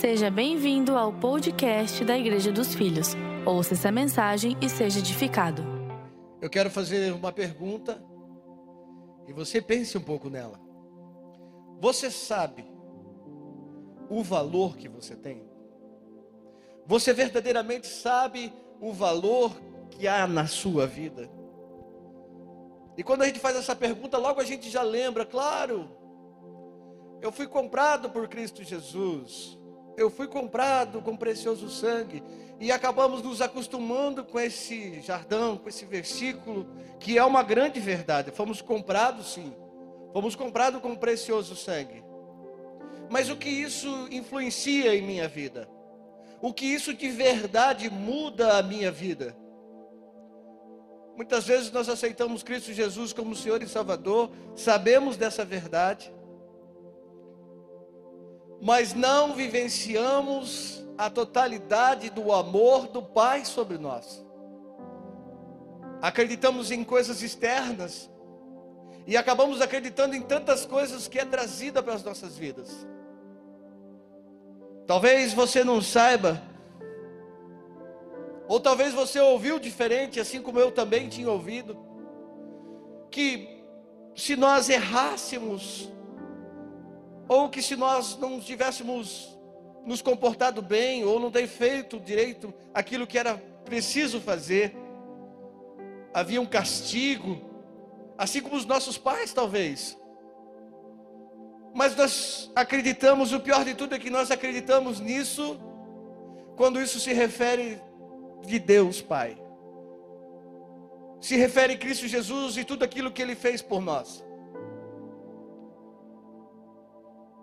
Seja 0.00 0.30
bem-vindo 0.30 0.96
ao 0.96 1.12
podcast 1.12 2.04
da 2.04 2.18
Igreja 2.18 2.50
dos 2.50 2.74
Filhos. 2.74 3.14
Ouça 3.46 3.74
essa 3.74 3.92
mensagem 3.92 4.56
e 4.60 4.68
seja 4.68 4.98
edificado. 4.98 5.62
Eu 6.40 6.50
quero 6.50 6.70
fazer 6.70 7.12
uma 7.12 7.30
pergunta 7.30 8.02
e 9.28 9.32
você 9.32 9.60
pense 9.60 9.96
um 9.96 10.00
pouco 10.00 10.28
nela. 10.28 10.58
Você 11.80 12.10
sabe 12.10 12.64
o 14.08 14.22
valor 14.24 14.76
que 14.76 14.88
você 14.88 15.14
tem? 15.14 15.44
Você 16.86 17.12
verdadeiramente 17.12 17.86
sabe 17.86 18.52
o 18.80 18.92
valor 18.92 19.52
que 19.90 20.08
há 20.08 20.26
na 20.26 20.46
sua 20.46 20.86
vida? 20.86 21.30
E 22.96 23.04
quando 23.04 23.22
a 23.22 23.26
gente 23.26 23.38
faz 23.38 23.56
essa 23.56 23.76
pergunta, 23.76 24.18
logo 24.18 24.40
a 24.40 24.44
gente 24.44 24.68
já 24.68 24.82
lembra, 24.82 25.24
claro, 25.24 25.88
eu 27.20 27.30
fui 27.30 27.46
comprado 27.46 28.10
por 28.10 28.26
Cristo 28.26 28.64
Jesus. 28.64 29.61
Eu 29.96 30.10
fui 30.10 30.26
comprado 30.26 31.02
com 31.02 31.16
precioso 31.16 31.68
sangue. 31.68 32.22
E 32.58 32.70
acabamos 32.70 33.22
nos 33.22 33.40
acostumando 33.40 34.24
com 34.24 34.38
esse 34.38 35.00
jardão, 35.00 35.56
com 35.56 35.68
esse 35.68 35.84
versículo, 35.84 36.66
que 37.00 37.18
é 37.18 37.24
uma 37.24 37.42
grande 37.42 37.80
verdade. 37.80 38.30
Fomos 38.30 38.62
comprados, 38.62 39.32
sim. 39.34 39.52
Fomos 40.12 40.36
comprados 40.36 40.80
com 40.80 40.94
precioso 40.94 41.56
sangue. 41.56 42.04
Mas 43.10 43.28
o 43.28 43.36
que 43.36 43.48
isso 43.48 44.08
influencia 44.10 44.94
em 44.94 45.02
minha 45.02 45.28
vida? 45.28 45.68
O 46.40 46.52
que 46.52 46.66
isso 46.66 46.94
de 46.94 47.08
verdade 47.08 47.90
muda 47.90 48.58
a 48.58 48.62
minha 48.62 48.90
vida? 48.90 49.36
Muitas 51.16 51.46
vezes 51.46 51.70
nós 51.70 51.88
aceitamos 51.88 52.42
Cristo 52.42 52.72
Jesus 52.72 53.12
como 53.12 53.36
Senhor 53.36 53.62
e 53.62 53.68
Salvador, 53.68 54.30
sabemos 54.56 55.16
dessa 55.16 55.44
verdade, 55.44 56.12
mas 58.62 58.94
não 58.94 59.34
vivenciamos 59.34 60.86
a 60.96 61.10
totalidade 61.10 62.08
do 62.10 62.32
amor 62.32 62.86
do 62.86 63.02
Pai 63.02 63.44
sobre 63.44 63.76
nós. 63.76 64.24
Acreditamos 66.00 66.70
em 66.70 66.84
coisas 66.84 67.22
externas 67.22 68.08
e 69.04 69.16
acabamos 69.16 69.60
acreditando 69.60 70.14
em 70.14 70.22
tantas 70.22 70.64
coisas 70.64 71.08
que 71.08 71.18
é 71.18 71.24
trazida 71.24 71.82
para 71.82 71.94
as 71.94 72.04
nossas 72.04 72.38
vidas. 72.38 72.86
Talvez 74.86 75.32
você 75.34 75.64
não 75.64 75.82
saiba, 75.82 76.40
ou 78.46 78.60
talvez 78.60 78.94
você 78.94 79.18
ouviu 79.18 79.58
diferente, 79.58 80.20
assim 80.20 80.40
como 80.40 80.60
eu 80.60 80.70
também 80.70 81.08
tinha 81.08 81.28
ouvido, 81.28 81.76
que 83.10 83.64
se 84.14 84.36
nós 84.36 84.68
errássemos 84.68 85.90
ou 87.28 87.48
que 87.48 87.62
se 87.62 87.76
nós 87.76 88.16
não 88.18 88.40
tivéssemos 88.40 89.38
nos 89.84 90.00
comportado 90.00 90.62
bem, 90.62 91.04
ou 91.04 91.18
não 91.18 91.30
ter 91.30 91.46
feito 91.46 91.98
direito 91.98 92.52
aquilo 92.72 93.06
que 93.06 93.18
era 93.18 93.36
preciso 93.64 94.20
fazer, 94.20 94.76
havia 96.12 96.40
um 96.40 96.46
castigo, 96.46 97.40
assim 98.16 98.40
como 98.40 98.56
os 98.56 98.66
nossos 98.66 98.98
pais, 98.98 99.32
talvez. 99.32 99.98
Mas 101.74 101.96
nós 101.96 102.50
acreditamos, 102.54 103.32
o 103.32 103.40
pior 103.40 103.64
de 103.64 103.74
tudo 103.74 103.94
é 103.94 103.98
que 103.98 104.10
nós 104.10 104.30
acreditamos 104.30 105.00
nisso, 105.00 105.58
quando 106.56 106.80
isso 106.80 107.00
se 107.00 107.12
refere 107.12 107.80
de 108.42 108.58
Deus 108.58 109.00
Pai. 109.00 109.38
Se 111.20 111.36
refere 111.36 111.74
a 111.74 111.78
Cristo 111.78 112.06
Jesus 112.06 112.56
e 112.56 112.64
tudo 112.64 112.84
aquilo 112.84 113.10
que 113.10 113.22
Ele 113.22 113.34
fez 113.34 113.62
por 113.62 113.80
nós. 113.80 114.24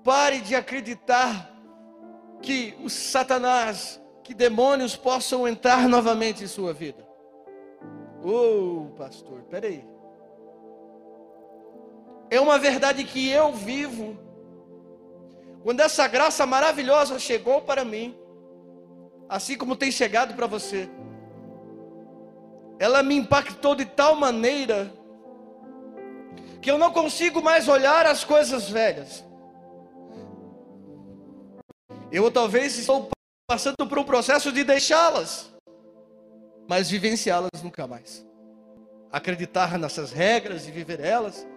Pare 0.09 0.41
de 0.41 0.55
acreditar 0.55 1.53
que 2.41 2.75
o 2.83 2.89
Satanás, 2.89 4.01
que 4.23 4.33
demônios 4.33 4.95
possam 4.95 5.47
entrar 5.47 5.87
novamente 5.87 6.43
em 6.43 6.47
sua 6.47 6.73
vida. 6.73 7.07
Oh, 8.23 8.87
pastor, 8.97 9.43
peraí. 9.43 9.87
É 12.31 12.39
uma 12.39 12.57
verdade 12.57 13.03
que 13.03 13.29
eu 13.29 13.53
vivo. 13.53 14.17
Quando 15.61 15.81
essa 15.81 16.07
graça 16.07 16.43
maravilhosa 16.43 17.19
chegou 17.19 17.61
para 17.61 17.85
mim, 17.85 18.17
assim 19.29 19.55
como 19.55 19.75
tem 19.75 19.91
chegado 19.91 20.33
para 20.33 20.47
você, 20.47 20.89
ela 22.79 23.03
me 23.03 23.13
impactou 23.13 23.75
de 23.75 23.85
tal 23.85 24.15
maneira 24.15 24.91
que 26.59 26.71
eu 26.71 26.79
não 26.79 26.91
consigo 26.91 27.43
mais 27.43 27.67
olhar 27.67 28.07
as 28.07 28.23
coisas 28.23 28.67
velhas. 28.67 29.28
Eu 32.11 32.31
talvez 32.31 32.77
estou 32.77 33.09
passando 33.47 33.87
por 33.87 33.99
um 33.99 34.03
processo 34.03 34.51
de 34.51 34.63
deixá-las, 34.63 35.53
mas 36.67 36.89
vivenciá-las 36.89 37.61
nunca 37.63 37.85
mais. 37.85 38.25
Acreditar 39.11 39.77
nessas 39.77 40.11
regras 40.11 40.67
e 40.67 40.71
viver 40.71 40.99
elas, 40.99 41.47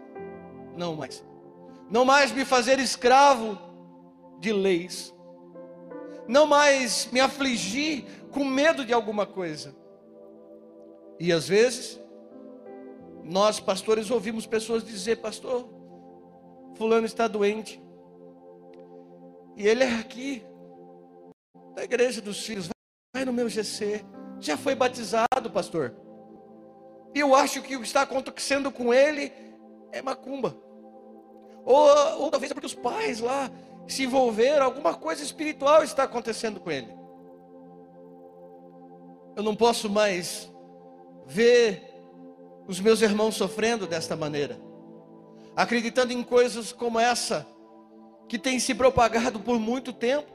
não 0.76 0.94
mais. 0.94 1.24
Não 1.90 2.04
mais 2.04 2.32
me 2.32 2.44
fazer 2.44 2.78
escravo 2.78 3.58
de 4.40 4.52
leis. 4.52 5.14
Não 6.28 6.46
mais 6.46 7.08
me 7.10 7.20
afligir 7.20 8.04
com 8.30 8.44
medo 8.44 8.84
de 8.84 8.92
alguma 8.92 9.26
coisa. 9.26 9.74
E 11.18 11.32
às 11.32 11.48
vezes, 11.48 12.00
nós 13.24 13.58
pastores 13.58 14.10
ouvimos 14.10 14.46
pessoas 14.46 14.84
dizer: 14.84 15.16
Pastor, 15.16 15.68
Fulano 16.74 17.06
está 17.06 17.26
doente. 17.26 17.81
E 19.56 19.66
ele 19.66 19.84
é 19.84 19.94
aqui, 19.94 20.44
da 21.74 21.84
igreja 21.84 22.20
dos 22.20 22.44
filhos. 22.44 22.68
Vai 23.14 23.24
no 23.24 23.32
meu 23.32 23.48
GC. 23.48 24.04
Já 24.40 24.56
foi 24.56 24.74
batizado, 24.74 25.50
pastor. 25.52 25.94
E 27.14 27.20
eu 27.20 27.34
acho 27.34 27.62
que 27.62 27.76
o 27.76 27.80
que 27.80 27.86
está 27.86 28.02
acontecendo 28.02 28.70
com 28.70 28.92
ele 28.92 29.32
é 29.92 30.00
macumba. 30.00 30.56
Ou, 31.64 32.22
ou 32.22 32.30
talvez 32.30 32.50
é 32.50 32.54
porque 32.54 32.66
os 32.66 32.74
pais 32.74 33.20
lá 33.20 33.50
se 33.86 34.04
envolveram, 34.04 34.64
alguma 34.64 34.94
coisa 34.94 35.22
espiritual 35.22 35.82
está 35.82 36.04
acontecendo 36.04 36.58
com 36.60 36.70
ele. 36.70 36.88
Eu 39.36 39.42
não 39.42 39.54
posso 39.54 39.88
mais 39.88 40.50
ver 41.26 41.92
os 42.66 42.80
meus 42.80 43.02
irmãos 43.02 43.34
sofrendo 43.34 43.86
desta 43.86 44.16
maneira, 44.16 44.58
acreditando 45.56 46.12
em 46.12 46.22
coisas 46.22 46.72
como 46.72 46.98
essa, 46.98 47.46
que 48.28 48.38
tem 48.38 48.58
se 48.58 48.74
propagado 48.74 49.40
por 49.40 49.58
muito 49.58 49.92
tempo, 49.92 50.30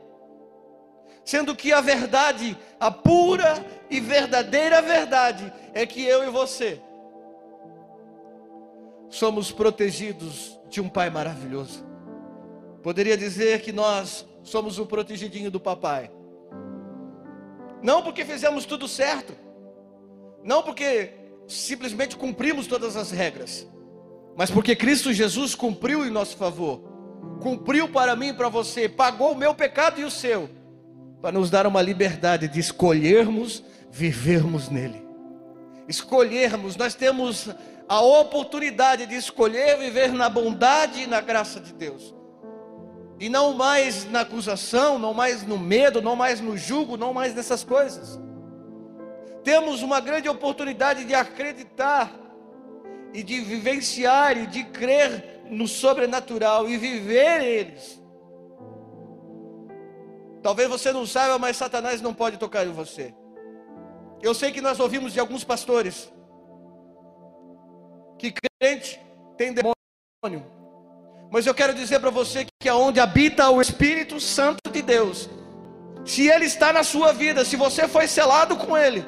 sendo 1.25 1.55
que 1.55 1.73
a 1.73 1.81
verdade, 1.81 2.57
a 2.79 2.89
pura 2.89 3.65
e 3.89 3.99
verdadeira 3.99 4.81
verdade, 4.81 5.51
é 5.73 5.85
que 5.85 6.03
eu 6.03 6.23
e 6.23 6.29
você 6.29 6.81
somos 9.09 9.51
protegidos 9.51 10.59
de 10.69 10.81
um 10.81 10.89
Pai 10.89 11.09
maravilhoso. 11.09 11.85
Poderia 12.83 13.17
dizer 13.17 13.61
que 13.61 13.71
nós 13.71 14.25
somos 14.43 14.79
o 14.79 14.85
protegidinho 14.85 15.51
do 15.51 15.59
papai. 15.59 16.11
Não 17.81 18.01
porque 18.01 18.25
fizemos 18.25 18.65
tudo 18.65 18.87
certo, 18.87 19.33
não 20.43 20.63
porque 20.63 21.13
simplesmente 21.47 22.15
cumprimos 22.15 22.67
todas 22.67 22.95
as 22.95 23.11
regras, 23.11 23.67
mas 24.35 24.49
porque 24.49 24.75
Cristo 24.75 25.13
Jesus 25.13 25.55
cumpriu 25.55 26.05
em 26.05 26.09
nosso 26.09 26.37
favor 26.37 26.81
cumpriu 27.41 27.89
para 27.89 28.15
mim 28.15 28.29
e 28.29 28.33
para 28.33 28.49
você, 28.49 28.87
pagou 28.89 29.31
o 29.31 29.37
meu 29.37 29.53
pecado 29.53 29.99
e 29.99 30.03
o 30.03 30.11
seu, 30.11 30.49
para 31.21 31.31
nos 31.31 31.49
dar 31.49 31.65
uma 31.67 31.81
liberdade 31.81 32.47
de 32.47 32.59
escolhermos 32.59 33.63
vivermos 33.91 34.69
nele. 34.69 35.05
Escolhermos, 35.87 36.75
nós 36.75 36.93
temos 36.95 37.49
a 37.87 38.01
oportunidade 38.01 39.05
de 39.05 39.15
escolher 39.15 39.77
viver 39.77 40.11
na 40.11 40.29
bondade 40.29 41.03
e 41.03 41.07
na 41.07 41.21
graça 41.21 41.59
de 41.59 41.73
Deus. 41.73 42.13
E 43.19 43.29
não 43.29 43.53
mais 43.53 44.09
na 44.09 44.21
acusação, 44.21 44.99
não 44.99 45.13
mais 45.13 45.43
no 45.43 45.57
medo, 45.57 46.01
não 46.01 46.15
mais 46.15 46.39
no 46.39 46.57
julgo, 46.57 46.97
não 46.97 47.13
mais 47.13 47.33
nessas 47.33 47.63
coisas. 47.63 48.19
Temos 49.43 49.81
uma 49.81 49.99
grande 49.99 50.27
oportunidade 50.27 51.05
de 51.05 51.15
acreditar 51.15 52.11
e 53.13 53.23
de 53.23 53.39
vivenciar 53.39 54.37
e 54.37 54.45
de 54.45 54.63
crer 54.65 55.36
no 55.49 55.67
sobrenatural 55.67 56.67
e 56.69 56.77
viver 56.77 57.41
eles. 57.41 58.01
Talvez 60.41 60.69
você 60.69 60.91
não 60.91 61.05
saiba, 61.05 61.37
mas 61.37 61.57
Satanás 61.57 62.01
não 62.01 62.13
pode 62.13 62.37
tocar 62.37 62.65
em 62.65 62.71
você. 62.71 63.13
Eu 64.21 64.33
sei 64.33 64.51
que 64.51 64.61
nós 64.61 64.79
ouvimos 64.79 65.13
de 65.13 65.19
alguns 65.19 65.43
pastores 65.43 66.11
que 68.17 68.33
crente 68.59 68.99
tem 69.37 69.53
demônio. 69.53 70.45
Mas 71.31 71.45
eu 71.45 71.53
quero 71.53 71.73
dizer 71.73 71.99
para 71.99 72.09
você 72.09 72.47
que 72.59 72.69
aonde 72.69 72.99
habita 72.99 73.49
o 73.49 73.61
Espírito 73.61 74.19
Santo 74.19 74.71
de 74.71 74.81
Deus, 74.81 75.29
se 76.05 76.27
ele 76.27 76.45
está 76.45 76.71
na 76.71 76.83
sua 76.83 77.11
vida, 77.11 77.43
se 77.43 77.55
você 77.55 77.87
foi 77.87 78.07
selado 78.07 78.55
com 78.55 78.77
ele, 78.77 79.05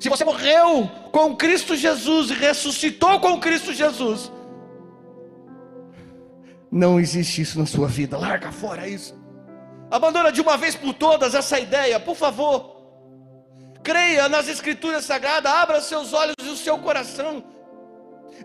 se 0.00 0.08
você 0.08 0.24
morreu 0.24 0.90
com 1.12 1.36
Cristo 1.36 1.76
Jesus 1.76 2.30
e 2.30 2.34
ressuscitou 2.34 3.20
com 3.20 3.38
Cristo 3.38 3.72
Jesus, 3.72 4.32
não 6.70 7.00
existe 7.00 7.42
isso 7.42 7.58
na 7.58 7.66
sua 7.66 7.88
vida. 7.88 8.16
Larga 8.16 8.52
fora 8.52 8.86
isso. 8.88 9.18
Abandona 9.90 10.30
de 10.30 10.40
uma 10.40 10.56
vez 10.56 10.76
por 10.76 10.94
todas 10.94 11.34
essa 11.34 11.58
ideia, 11.58 11.98
por 11.98 12.14
favor. 12.14 12.78
Creia 13.82 14.28
nas 14.28 14.46
Escrituras 14.46 15.04
Sagradas, 15.04 15.50
abra 15.50 15.80
seus 15.80 16.12
olhos 16.12 16.34
e 16.44 16.48
o 16.48 16.56
seu 16.56 16.78
coração. 16.78 17.42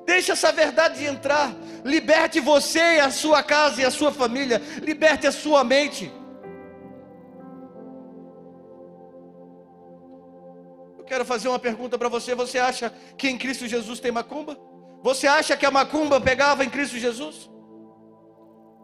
Deixe 0.06 0.32
essa 0.32 0.52
verdade 0.52 1.06
entrar. 1.06 1.54
Liberte 1.84 2.40
você 2.40 2.96
e 2.96 3.00
a 3.00 3.12
sua 3.12 3.44
casa 3.44 3.82
e 3.82 3.86
a 3.86 3.92
sua 3.92 4.12
família. 4.12 4.60
Liberte 4.82 5.28
a 5.28 5.32
sua 5.32 5.64
mente. 5.64 6.12
Eu 10.98 11.04
quero 11.04 11.24
fazer 11.24 11.48
uma 11.48 11.60
pergunta 11.60 11.96
para 11.98 12.10
você. 12.10 12.34
Você 12.34 12.58
acha 12.58 12.92
que 13.16 13.30
em 13.30 13.38
Cristo 13.38 13.68
Jesus 13.68 14.00
tem 14.00 14.12
macumba? 14.12 14.58
Você 15.04 15.28
acha 15.28 15.56
que 15.56 15.66
a 15.66 15.70
macumba 15.70 16.20
pegava 16.20 16.66
em 16.66 16.70
Cristo 16.70 16.98
Jesus? 16.98 17.52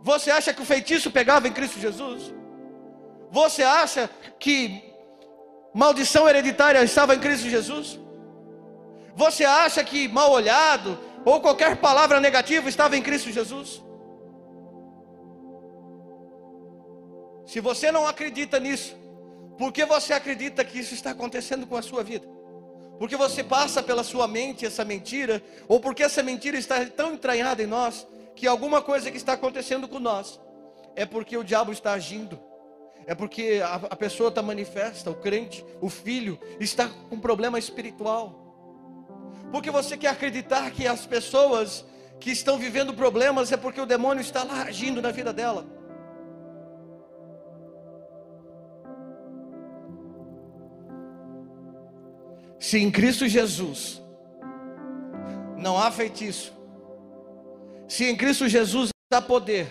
Você 0.02 0.32
acha 0.32 0.54
que 0.54 0.62
o 0.62 0.66
feitiço 0.66 1.12
pegava 1.12 1.48
em 1.48 1.54
Cristo 1.54 1.80
Jesus? 1.80 2.34
Você 3.30 3.64
acha 3.64 4.10
que 4.40 4.84
maldição 5.74 6.28
hereditária 6.28 6.84
estava 6.84 7.16
em 7.16 7.20
Cristo 7.20 7.48
Jesus? 7.48 8.00
Você 9.16 9.46
acha 9.46 9.84
que 9.84 10.08
mal 10.08 10.32
olhado 10.32 11.00
ou 11.24 11.40
qualquer 11.40 11.78
palavra 11.78 12.20
negativa 12.20 12.68
estava 12.68 12.98
em 12.98 13.02
Cristo 13.02 13.32
Jesus? 13.32 13.82
Se 17.46 17.60
você 17.60 17.92
não 17.92 18.08
acredita 18.08 18.60
nisso, 18.60 18.96
por 19.58 19.72
que 19.72 19.86
você 19.86 20.14
acredita 20.14 20.64
que 20.64 20.80
isso 20.80 20.94
está 20.94 21.12
acontecendo 21.12 21.68
com 21.68 21.76
a 21.76 21.82
sua 21.82 22.04
vida? 22.04 22.26
Porque 22.98 23.16
você 23.16 23.44
passa 23.44 23.84
pela 23.84 24.04
sua 24.04 24.28
mente 24.28 24.66
essa 24.66 24.86
mentira, 24.86 25.44
ou 25.68 25.80
porque 25.80 26.04
essa 26.04 26.24
mentira 26.24 26.58
está 26.58 26.86
tão 26.86 27.14
entranhada 27.14 27.62
em 27.62 27.68
nós, 27.68 28.08
que 28.36 28.48
alguma 28.48 28.82
coisa 28.82 29.12
que 29.12 29.18
está 29.18 29.34
acontecendo 29.34 29.88
com 29.88 30.00
nós 30.00 30.40
é 30.96 31.06
porque 31.06 31.38
o 31.38 31.44
diabo 31.44 31.72
está 31.72 31.94
agindo 31.94 32.40
é 33.06 33.16
porque 33.16 33.62
a, 33.64 33.76
a 33.76 33.96
pessoa 33.96 34.30
está 34.30 34.42
manifesta, 34.42 35.10
o 35.10 35.16
crente, 35.16 35.66
o 35.80 35.90
filho, 35.90 36.40
está 36.60 36.88
com 36.88 37.20
problema 37.20 37.58
espiritual. 37.58 38.40
Porque 39.52 39.72
você 39.72 39.98
quer 39.98 40.10
acreditar 40.10 40.70
que 40.72 40.88
as 40.88 41.06
pessoas 41.06 41.86
que 42.20 42.32
estão 42.32 42.58
vivendo 42.58 42.94
problemas 42.94 43.52
é 43.52 43.58
porque 43.58 43.82
o 43.82 43.86
demônio 43.86 44.22
está 44.22 44.44
lá 44.44 44.64
agindo 44.64 45.02
na 45.02 45.12
vida 45.12 45.34
dela. 45.34 45.66
Se 52.60 52.78
em 52.78 52.92
Cristo 52.92 53.28
Jesus 53.28 54.00
não 55.58 55.78
há 55.80 55.92
feitiço, 55.92 56.54
se 57.92 58.06
em 58.06 58.16
Cristo 58.16 58.48
Jesus 58.48 58.90
há 59.12 59.22
poder, 59.22 59.68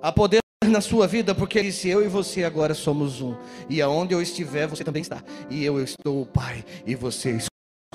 há 0.00 0.10
poder 0.10 0.40
na 0.66 0.80
sua 0.80 1.06
vida, 1.06 1.34
porque 1.34 1.58
ele 1.58 1.68
disse: 1.68 1.90
Eu 1.90 2.02
e 2.02 2.08
você 2.08 2.42
agora 2.42 2.72
somos 2.72 3.20
um, 3.20 3.36
e 3.68 3.82
aonde 3.82 4.14
eu 4.14 4.22
estiver, 4.22 4.66
você 4.66 4.82
também 4.82 5.02
está, 5.02 5.22
e 5.50 5.62
eu 5.62 5.78
estou 5.82 6.22
o 6.22 6.24
Pai, 6.24 6.64
e 6.86 6.94
vocês 6.94 7.48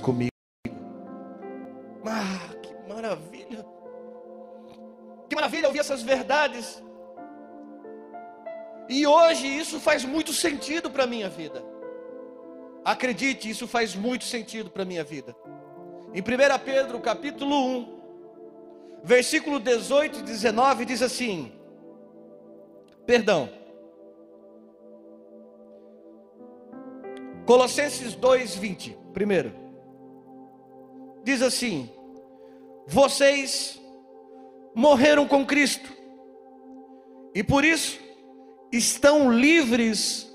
comigo. 0.03 0.30
Ah, 2.06 2.53
que 2.62 2.94
maravilha! 2.94 3.65
Que 5.27 5.36
maravilha 5.36 5.68
ouvir 5.68 5.80
essas 5.80 6.04
verdades. 6.04 6.83
E 8.88 9.07
hoje 9.07 9.47
isso 9.47 9.80
faz 9.80 10.06
muito 10.06 10.31
sentido 10.31 10.92
para 10.92 11.06
a 11.06 11.07
minha 11.07 11.27
vida. 11.27 11.65
Acredite, 12.86 13.50
isso 13.50 13.68
faz 13.68 13.95
muito 13.95 14.25
sentido 14.25 14.69
para 14.69 14.83
a 14.83 14.86
minha 14.86 15.04
vida. 15.04 15.36
Em 16.13 16.21
1 16.21 16.24
Pedro 16.63 17.00
capítulo 17.00 17.56
1, 17.80 18.00
versículo 19.03 19.59
18 19.59 20.19
e 20.19 20.24
19 20.24 20.86
diz 20.86 21.01
assim: 21.01 21.51
Perdão. 23.06 23.50
Colossenses 27.45 28.15
2:20, 28.15 28.95
primeiro. 29.13 29.53
Diz 31.24 31.42
assim: 31.42 31.89
Vocês 32.88 33.81
morreram 34.75 35.27
com 35.27 35.45
Cristo. 35.45 35.92
E 37.33 37.44
por 37.44 37.63
isso 37.63 38.00
estão 38.71 39.31
livres 39.31 40.30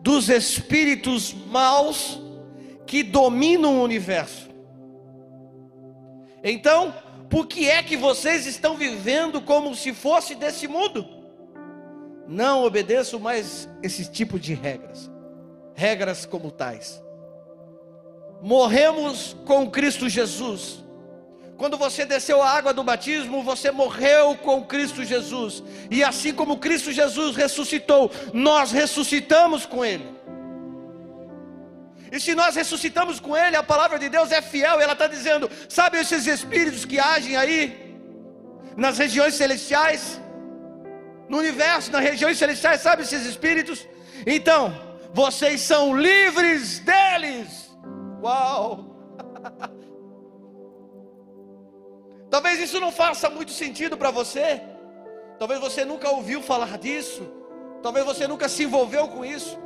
dos 0.00 0.28
espíritos 0.28 1.32
maus 1.32 2.20
que 2.86 3.02
dominam 3.02 3.78
o 3.78 3.82
universo. 3.82 4.50
Então, 6.42 6.94
por 7.28 7.46
que 7.46 7.68
é 7.68 7.82
que 7.82 7.96
vocês 7.96 8.46
estão 8.46 8.76
vivendo 8.76 9.40
como 9.40 9.74
se 9.74 9.92
fosse 9.92 10.34
desse 10.34 10.68
mundo? 10.68 11.06
Não 12.26 12.64
obedeço 12.64 13.20
mais 13.20 13.68
esse 13.82 14.10
tipo 14.10 14.38
de 14.38 14.54
regras, 14.54 15.10
regras 15.74 16.24
como 16.24 16.50
tais. 16.50 17.02
Morremos 18.42 19.36
com 19.44 19.70
Cristo 19.70 20.08
Jesus. 20.08 20.84
Quando 21.56 21.78
você 21.78 22.04
desceu 22.04 22.42
a 22.42 22.50
água 22.50 22.74
do 22.74 22.82
batismo, 22.82 23.42
você 23.42 23.70
morreu 23.70 24.36
com 24.36 24.64
Cristo 24.64 25.04
Jesus. 25.04 25.62
E 25.90 26.02
assim 26.02 26.32
como 26.32 26.58
Cristo 26.58 26.90
Jesus 26.92 27.36
ressuscitou, 27.36 28.10
nós 28.32 28.72
ressuscitamos 28.72 29.64
com 29.64 29.84
Ele. 29.84 30.04
E 32.14 32.20
se 32.20 32.32
nós 32.40 32.56
ressuscitamos 32.60 33.18
com 33.20 33.36
Ele, 33.36 33.56
a 33.56 33.62
palavra 33.62 33.98
de 33.98 34.08
Deus 34.08 34.30
é 34.30 34.40
fiel, 34.40 34.80
ela 34.80 34.94
está 34.94 35.06
dizendo: 35.16 35.50
sabe 35.68 35.98
esses 35.98 36.26
espíritos 36.26 36.84
que 36.90 36.98
agem 36.98 37.36
aí, 37.36 37.60
nas 38.76 38.96
regiões 39.04 39.34
celestiais? 39.34 40.02
no 41.28 41.38
universo, 41.38 41.90
nas 41.90 42.02
regiões 42.02 42.38
celestiais, 42.38 42.80
sabe 42.80 43.02
esses 43.02 43.24
espíritos? 43.26 43.86
Então, 44.26 44.72
vocês 45.12 45.60
são 45.60 45.96
livres 45.96 46.78
deles. 46.80 47.70
Uau! 48.22 48.84
Talvez 52.30 52.58
isso 52.60 52.80
não 52.80 52.90
faça 52.90 53.30
muito 53.30 53.52
sentido 53.52 53.96
para 53.96 54.10
você. 54.10 54.62
Talvez 55.38 55.60
você 55.60 55.84
nunca 55.84 56.10
ouviu 56.10 56.42
falar 56.42 56.78
disso. 56.78 57.22
Talvez 57.82 58.04
você 58.04 58.26
nunca 58.26 58.48
se 58.48 58.64
envolveu 58.64 59.08
com 59.08 59.24
isso. 59.24 59.58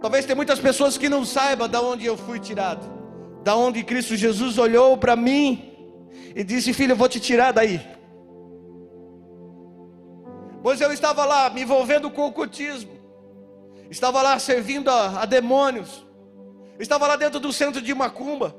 Talvez 0.00 0.24
tem 0.24 0.36
muitas 0.36 0.60
pessoas 0.60 0.96
que 0.96 1.08
não 1.08 1.24
saibam 1.24 1.68
da 1.68 1.82
onde 1.82 2.06
eu 2.06 2.16
fui 2.16 2.38
tirado. 2.38 2.86
Da 3.42 3.56
onde 3.56 3.82
Cristo 3.82 4.16
Jesus 4.16 4.58
olhou 4.58 4.96
para 4.96 5.16
mim 5.16 5.72
e 6.34 6.44
disse: 6.44 6.72
"Filho, 6.72 6.92
eu 6.92 6.96
vou 6.96 7.08
te 7.08 7.18
tirar 7.18 7.52
daí". 7.52 7.80
Pois 10.62 10.80
eu 10.80 10.92
estava 10.92 11.24
lá 11.24 11.50
me 11.50 11.62
envolvendo 11.62 12.10
com 12.10 12.22
o 12.22 12.26
ocultismo, 12.26 12.92
estava 13.90 14.20
lá 14.22 14.38
servindo 14.38 14.88
a, 14.90 15.22
a 15.22 15.24
demônios, 15.24 16.04
estava 16.78 17.06
lá 17.06 17.16
dentro 17.16 17.40
do 17.40 17.52
centro 17.52 17.80
de 17.80 17.94
Macumba, 17.94 18.54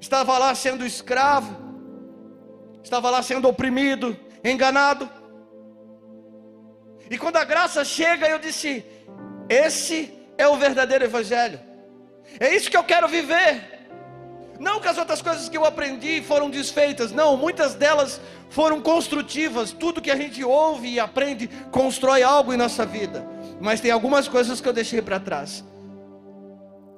estava 0.00 0.36
lá 0.38 0.54
sendo 0.54 0.84
escravo, 0.84 1.56
estava 2.82 3.10
lá 3.10 3.22
sendo 3.22 3.48
oprimido, 3.48 4.16
enganado. 4.42 5.08
E 7.10 7.16
quando 7.16 7.36
a 7.36 7.44
graça 7.44 7.84
chega, 7.84 8.26
eu 8.26 8.38
disse: 8.38 8.84
esse 9.48 10.17
é 10.38 10.48
o 10.48 10.56
verdadeiro 10.56 11.04
Evangelho, 11.04 11.60
é 12.40 12.54
isso 12.54 12.70
que 12.70 12.76
eu 12.76 12.84
quero 12.84 13.08
viver. 13.08 13.76
Não 14.58 14.80
que 14.80 14.88
as 14.88 14.98
outras 14.98 15.22
coisas 15.22 15.48
que 15.48 15.56
eu 15.56 15.64
aprendi 15.64 16.20
foram 16.20 16.50
desfeitas, 16.50 17.12
não, 17.12 17.36
muitas 17.36 17.74
delas 17.74 18.20
foram 18.50 18.80
construtivas. 18.80 19.70
Tudo 19.70 20.00
que 20.00 20.10
a 20.10 20.16
gente 20.16 20.42
ouve 20.42 20.88
e 20.88 21.00
aprende 21.00 21.46
constrói 21.70 22.22
algo 22.22 22.52
em 22.52 22.56
nossa 22.56 22.84
vida. 22.84 23.24
Mas 23.60 23.80
tem 23.80 23.90
algumas 23.90 24.26
coisas 24.26 24.60
que 24.60 24.68
eu 24.68 24.72
deixei 24.72 25.00
para 25.00 25.20
trás. 25.20 25.64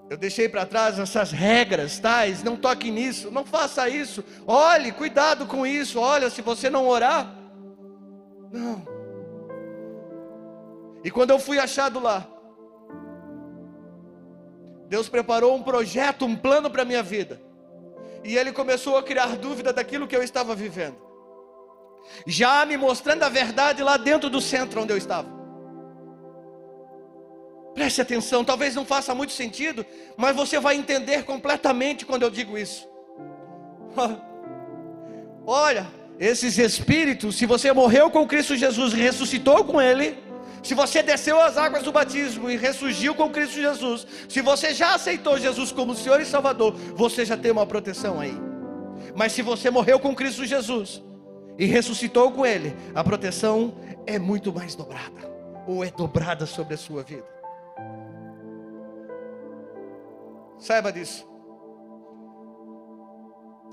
Eu 0.09 0.17
deixei 0.17 0.49
para 0.49 0.67
trás 0.67 0.99
essas 0.99 1.31
regras 1.31 1.99
tais, 1.99 2.43
não 2.43 2.57
toque 2.57 2.91
nisso, 2.91 3.31
não 3.31 3.45
faça 3.45 3.89
isso. 3.89 4.25
Olhe, 4.47 4.91
cuidado 4.91 5.47
com 5.47 5.67
isso. 5.67 6.01
Olha, 6.01 6.31
se 6.31 6.43
você 6.43 6.69
não 6.69 6.89
orar, 6.89 7.33
não. 8.51 8.85
E 11.05 11.11
quando 11.11 11.31
eu 11.31 11.39
fui 11.39 11.59
achado 11.59 12.01
lá, 12.01 12.27
Deus 14.91 15.09
preparou 15.09 15.55
um 15.55 15.63
projeto, 15.63 16.25
um 16.25 16.35
plano 16.35 16.69
para 16.69 16.83
a 16.83 16.85
minha 16.85 17.01
vida. 17.01 17.41
E 18.25 18.37
ele 18.37 18.51
começou 18.51 18.99
a 18.99 19.03
criar 19.05 19.37
dúvida 19.37 19.73
daquilo 19.73 20.09
que 20.09 20.17
eu 20.17 20.23
estava 20.23 20.53
vivendo. 20.53 20.97
Já 22.27 22.67
me 22.67 22.77
mostrando 22.77 23.23
a 23.23 23.29
verdade 23.29 23.85
lá 23.85 23.97
dentro 23.97 24.29
do 24.29 24.41
centro 24.41 24.83
onde 24.83 24.93
eu 24.93 24.97
estava. 24.97 25.29
Preste 27.73 28.01
atenção, 28.01 28.45
talvez 28.45 28.75
não 28.75 28.85
faça 28.85 29.15
muito 29.15 29.33
sentido, 29.33 29.87
mas 30.17 30.35
você 30.35 30.59
vai 30.59 30.75
entender 30.75 31.23
completamente 31.23 32.05
quando 32.05 32.25
eu 32.25 32.31
digo 32.31 32.59
isso. 32.59 32.89
Olha, 35.47 35.87
esses 36.19 36.59
espíritos, 36.59 37.37
se 37.37 37.47
você 37.47 37.73
morreu 37.73 38.11
com 38.11 38.27
Cristo 38.27 38.57
Jesus 38.57 38.93
ressuscitou 38.93 39.65
com 39.65 39.81
Ele, 39.81 40.19
se 40.63 40.75
você 40.75 41.03
desceu 41.03 41.41
as 41.41 41.57
águas 41.57 41.83
do 41.83 41.93
batismo 41.93 42.51
e 42.51 42.57
ressurgiu 42.57 43.15
com 43.15 43.31
Cristo 43.31 43.55
Jesus, 43.55 44.07
se 44.29 44.43
você 44.43 44.75
já 44.75 44.95
aceitou 44.95 45.39
Jesus 45.39 45.73
como 45.73 45.95
Senhor 45.95 46.21
e 46.21 46.27
Salvador, 46.27 46.75
você 46.95 47.25
já 47.25 47.37
tem 47.37 47.51
uma 47.51 47.67
proteção 47.67 48.21
aí. 48.21 48.37
Mas 49.17 49.33
se 49.33 49.43
você 49.43 49.71
morreu 49.71 49.99
com 49.99 50.15
Cristo 50.15 50.45
Jesus 50.45 51.03
e 51.59 51.65
ressuscitou 51.67 52.31
com 52.31 52.45
Ele, 52.45 52.77
a 52.95 53.03
proteção 53.03 53.75
é 54.07 54.19
muito 54.19 54.53
mais 54.53 54.75
dobrada. 54.75 55.31
ou 55.67 55.85
é 55.85 55.91
dobrada 55.91 56.47
sobre 56.47 56.75
a 56.75 56.79
sua 56.79 57.03
vida. 57.03 57.27
Saiba 60.59 60.93
disso. 60.93 61.27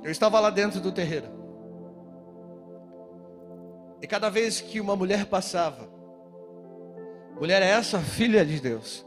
Eu 0.03 0.12
estava 0.12 0.39
lá 0.39 0.50
dentro 0.50 0.79
do 0.79 0.91
terreiro. 0.91 1.27
E 4.01 4.08
cada 4.08 4.29
vez 4.29 4.62
que 4.62 4.79
uma 4.79 4.96
mulher 4.96 5.25
passava, 5.25 5.89
mulher 7.39 7.62
é 7.62 7.67
essa 7.67 8.00
filha 8.00 8.46
de 8.46 8.60
Deus, 8.60 9.06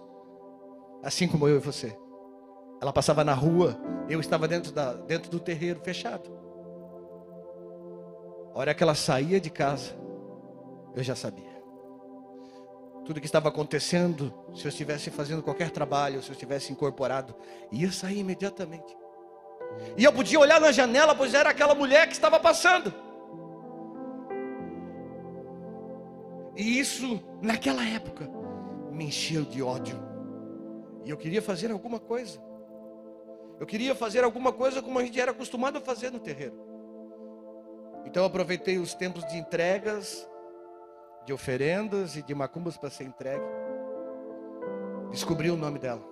assim 1.02 1.28
como 1.28 1.48
eu 1.48 1.56
e 1.56 1.60
você. 1.60 1.96
Ela 2.80 2.92
passava 2.92 3.22
na 3.22 3.34
rua, 3.34 3.78
eu 4.08 4.20
estava 4.20 4.48
dentro, 4.48 4.72
da, 4.72 4.94
dentro 4.94 5.30
do 5.30 5.38
terreiro 5.38 5.80
fechado. 5.80 6.30
A 8.54 8.58
hora 8.58 8.74
que 8.74 8.82
ela 8.82 8.94
saía 8.94 9.40
de 9.40 9.50
casa, 9.50 9.94
eu 10.94 11.02
já 11.02 11.14
sabia. 11.14 11.50
Tudo 13.04 13.20
que 13.20 13.26
estava 13.26 13.48
acontecendo, 13.48 14.32
se 14.54 14.64
eu 14.64 14.68
estivesse 14.68 15.10
fazendo 15.10 15.42
qualquer 15.42 15.70
trabalho, 15.70 16.22
se 16.22 16.30
eu 16.30 16.32
estivesse 16.32 16.72
incorporado, 16.72 17.34
ia 17.70 17.90
sair 17.90 18.20
imediatamente. 18.20 18.96
E 19.96 20.04
eu 20.04 20.12
podia 20.12 20.38
olhar 20.38 20.60
na 20.60 20.72
janela, 20.72 21.14
pois 21.14 21.34
era 21.34 21.50
aquela 21.50 21.74
mulher 21.74 22.06
que 22.06 22.12
estava 22.12 22.38
passando. 22.38 22.92
E 26.60 26.78
isso, 26.78 27.18
naquela 27.40 27.82
época, 27.88 28.28
me 28.92 29.06
encheu 29.06 29.46
de 29.46 29.62
ódio. 29.62 29.96
E 31.06 31.08
eu 31.08 31.16
queria 31.16 31.40
fazer 31.40 31.70
alguma 31.70 31.98
coisa. 31.98 32.38
Eu 33.58 33.64
queria 33.64 33.94
fazer 33.94 34.22
alguma 34.24 34.52
coisa 34.52 34.82
como 34.82 34.98
a 34.98 35.02
gente 35.02 35.18
era 35.18 35.30
acostumado 35.30 35.78
a 35.78 35.80
fazer 35.80 36.10
no 36.10 36.20
terreiro. 36.20 36.54
Então 38.04 38.24
eu 38.24 38.26
aproveitei 38.26 38.76
os 38.76 38.92
tempos 38.92 39.24
de 39.28 39.38
entregas, 39.38 40.28
de 41.24 41.32
oferendas 41.32 42.14
e 42.14 42.22
de 42.22 42.34
macumbas 42.34 42.76
para 42.76 42.90
ser 42.90 43.04
entregue. 43.04 43.42
Descobri 45.10 45.50
o 45.50 45.56
nome 45.56 45.78
dela. 45.78 46.06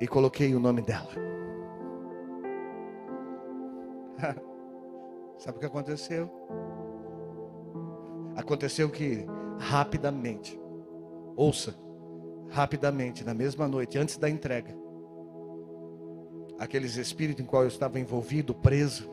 E 0.00 0.06
coloquei 0.06 0.54
o 0.54 0.60
nome 0.60 0.82
dela. 0.82 1.10
Sabe 5.36 5.56
o 5.56 5.60
que 5.60 5.66
aconteceu? 5.66 6.30
Aconteceu 8.36 8.88
que 8.88 9.26
rapidamente, 9.58 10.58
ouça, 11.36 11.74
rapidamente, 12.50 13.24
na 13.24 13.34
mesma 13.34 13.68
noite, 13.68 13.98
antes 13.98 14.16
da 14.16 14.28
entrega, 14.28 14.74
aqueles 16.58 16.96
espíritos 16.96 17.42
em 17.42 17.46
qual 17.46 17.62
eu 17.62 17.68
estava 17.68 17.98
envolvido, 17.98 18.54
preso, 18.54 19.10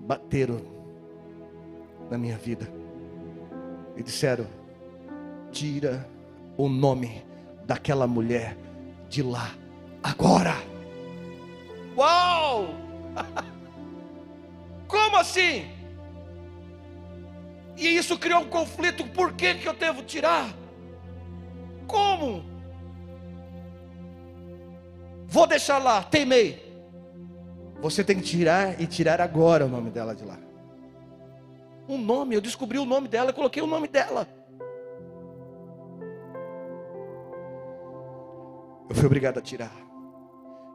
bateram 0.00 0.60
na 2.10 2.18
minha 2.18 2.36
vida 2.36 2.68
e 3.96 4.02
disseram: 4.02 4.46
tira 5.50 6.08
o 6.56 6.68
nome 6.68 7.24
daquela 7.66 8.06
mulher 8.06 8.56
de 9.08 9.22
lá 9.22 9.50
agora. 10.02 10.54
Uau! 11.96 12.66
Como 14.88 15.16
assim? 15.16 15.73
E 17.84 17.98
isso 17.98 18.18
criou 18.18 18.40
um 18.40 18.48
conflito. 18.48 19.06
Por 19.08 19.34
que, 19.34 19.56
que 19.56 19.68
eu 19.68 19.74
devo 19.74 20.02
tirar? 20.02 20.56
Como? 21.86 22.42
Vou 25.26 25.46
deixar 25.46 25.76
lá, 25.76 26.02
teimei. 26.02 26.64
Você 27.82 28.02
tem 28.02 28.16
que 28.16 28.22
tirar 28.22 28.80
e 28.80 28.86
tirar 28.86 29.20
agora 29.20 29.66
o 29.66 29.68
nome 29.68 29.90
dela 29.90 30.14
de 30.14 30.24
lá. 30.24 30.38
Um 31.86 31.98
nome, 31.98 32.34
eu 32.34 32.40
descobri 32.40 32.78
o 32.78 32.86
nome 32.86 33.06
dela, 33.06 33.34
coloquei 33.34 33.62
o 33.62 33.66
nome 33.66 33.86
dela. 33.86 34.26
Eu 38.88 38.94
fui 38.94 39.04
obrigado 39.04 39.36
a 39.36 39.42
tirar. 39.42 39.76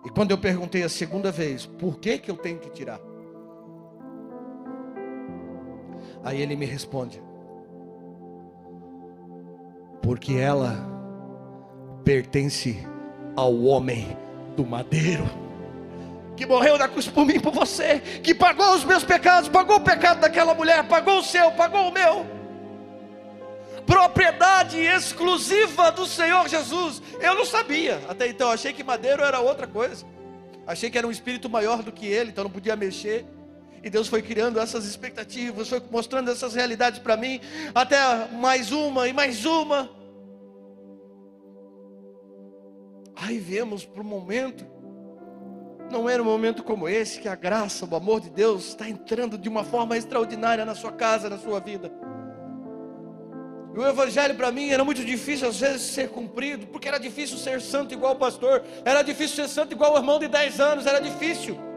E 0.06 0.10
quando 0.12 0.30
eu 0.30 0.38
perguntei 0.38 0.84
a 0.84 0.90
segunda 0.90 1.32
vez, 1.32 1.66
por 1.66 2.00
que 2.00 2.20
que 2.20 2.30
eu 2.30 2.38
tenho 2.38 2.60
que 2.60 2.70
tirar? 2.70 3.00
Aí 6.24 6.42
ele 6.42 6.56
me 6.56 6.66
responde: 6.66 7.22
Porque 10.02 10.34
ela 10.34 10.76
pertence 12.04 12.86
ao 13.36 13.62
homem 13.64 14.18
do 14.56 14.66
madeiro 14.66 15.30
que 16.40 16.46
morreu 16.46 16.78
na 16.78 16.88
cruz 16.88 17.06
por 17.06 17.26
mim 17.26 17.38
por 17.38 17.52
você, 17.52 18.00
que 18.24 18.34
pagou 18.34 18.74
os 18.74 18.86
meus 18.86 19.04
pecados, 19.04 19.50
pagou 19.50 19.76
o 19.76 19.82
pecado 19.82 20.22
daquela 20.22 20.54
mulher, 20.54 20.88
pagou 20.88 21.20
o 21.20 21.22
seu, 21.22 21.52
pagou 21.52 21.90
o 21.90 21.92
meu. 21.92 22.26
Propriedade 23.86 24.80
exclusiva 24.80 25.92
do 25.92 26.06
Senhor 26.06 26.48
Jesus. 26.48 27.02
Eu 27.20 27.36
não 27.36 27.44
sabia, 27.44 28.00
até 28.08 28.30
então, 28.30 28.50
achei 28.50 28.72
que 28.72 28.86
madeiro 28.86 29.22
era 29.22 29.42
outra 29.42 29.68
coisa. 29.68 30.06
Achei 30.66 30.90
que 30.90 30.98
era 30.98 31.06
um 31.06 31.12
espírito 31.12 31.50
maior 31.50 31.84
do 31.84 31.92
que 31.92 32.06
ele, 32.06 32.30
então 32.30 32.46
não 32.46 32.52
podia 32.52 32.76
mexer. 32.78 33.26
E 33.84 33.90
Deus 33.90 34.08
foi 34.08 34.22
criando 34.22 34.60
essas 34.60 34.86
expectativas, 34.86 35.70
foi 35.70 35.82
mostrando 35.90 36.30
essas 36.30 36.54
realidades 36.54 37.00
para 37.00 37.16
mim, 37.16 37.40
até 37.74 37.98
mais 38.34 38.72
uma 38.72 39.08
e 39.08 39.14
mais 39.14 39.46
uma. 39.46 39.90
Aí 43.16 43.38
vemos 43.38 43.86
para 43.86 44.02
o 44.02 44.06
momento, 44.06 44.66
não 45.92 46.10
era 46.10 46.22
um 46.22 46.26
momento 46.26 46.64
como 46.64 46.88
esse 46.88 47.20
que 47.20 47.28
a 47.28 47.36
graça, 47.36 47.86
o 47.86 47.96
amor 47.96 48.22
de 48.22 48.30
Deus 48.30 48.70
está 48.70 48.88
entrando 48.88 49.38
de 49.38 49.50
uma 49.50 49.64
forma 49.64 49.98
extraordinária 49.98 50.66
na 50.66 50.76
sua 50.76 50.92
casa, 50.92 51.30
na 51.30 51.38
sua 51.38 51.60
vida. 51.60 51.92
E 53.76 53.80
o 53.80 53.88
evangelho 53.88 54.36
para 54.36 54.52
mim 54.52 54.70
era 54.70 54.84
muito 54.84 55.04
difícil 55.06 55.48
às 55.48 55.60
vezes 55.60 55.82
ser 55.82 56.10
cumprido, 56.10 56.68
porque 56.68 56.88
era 56.88 56.98
difícil 56.98 57.38
ser 57.38 57.62
santo 57.62 57.94
igual 57.94 58.14
o 58.14 58.18
pastor, 58.18 58.64
era 58.84 59.02
difícil 59.02 59.36
ser 59.36 59.48
santo 59.48 59.74
igual 59.74 59.94
o 59.94 59.98
irmão 59.98 60.20
de 60.20 60.28
10 60.28 60.60
anos, 60.60 60.86
era 60.86 61.00
difícil. 61.00 61.69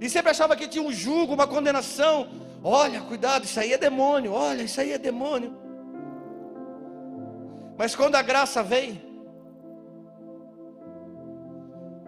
E 0.00 0.08
sempre 0.08 0.30
achava 0.30 0.54
que 0.54 0.68
tinha 0.68 0.84
um 0.84 0.92
jugo, 0.92 1.34
uma 1.34 1.46
condenação. 1.46 2.28
Olha, 2.62 3.00
cuidado, 3.00 3.44
isso 3.44 3.58
aí 3.58 3.72
é 3.72 3.78
demônio. 3.78 4.32
Olha, 4.32 4.62
isso 4.62 4.80
aí 4.80 4.92
é 4.92 4.98
demônio. 4.98 5.56
Mas 7.76 7.94
quando 7.94 8.14
a 8.14 8.22
graça 8.22 8.62
vem, 8.62 9.00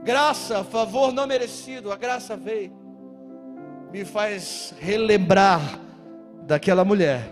graça, 0.02 0.64
favor 0.64 1.12
não 1.12 1.26
merecido, 1.26 1.92
a 1.92 1.96
graça 1.96 2.36
veio, 2.36 2.72
me 3.92 4.04
faz 4.04 4.74
relembrar 4.78 5.60
daquela 6.42 6.84
mulher 6.84 7.22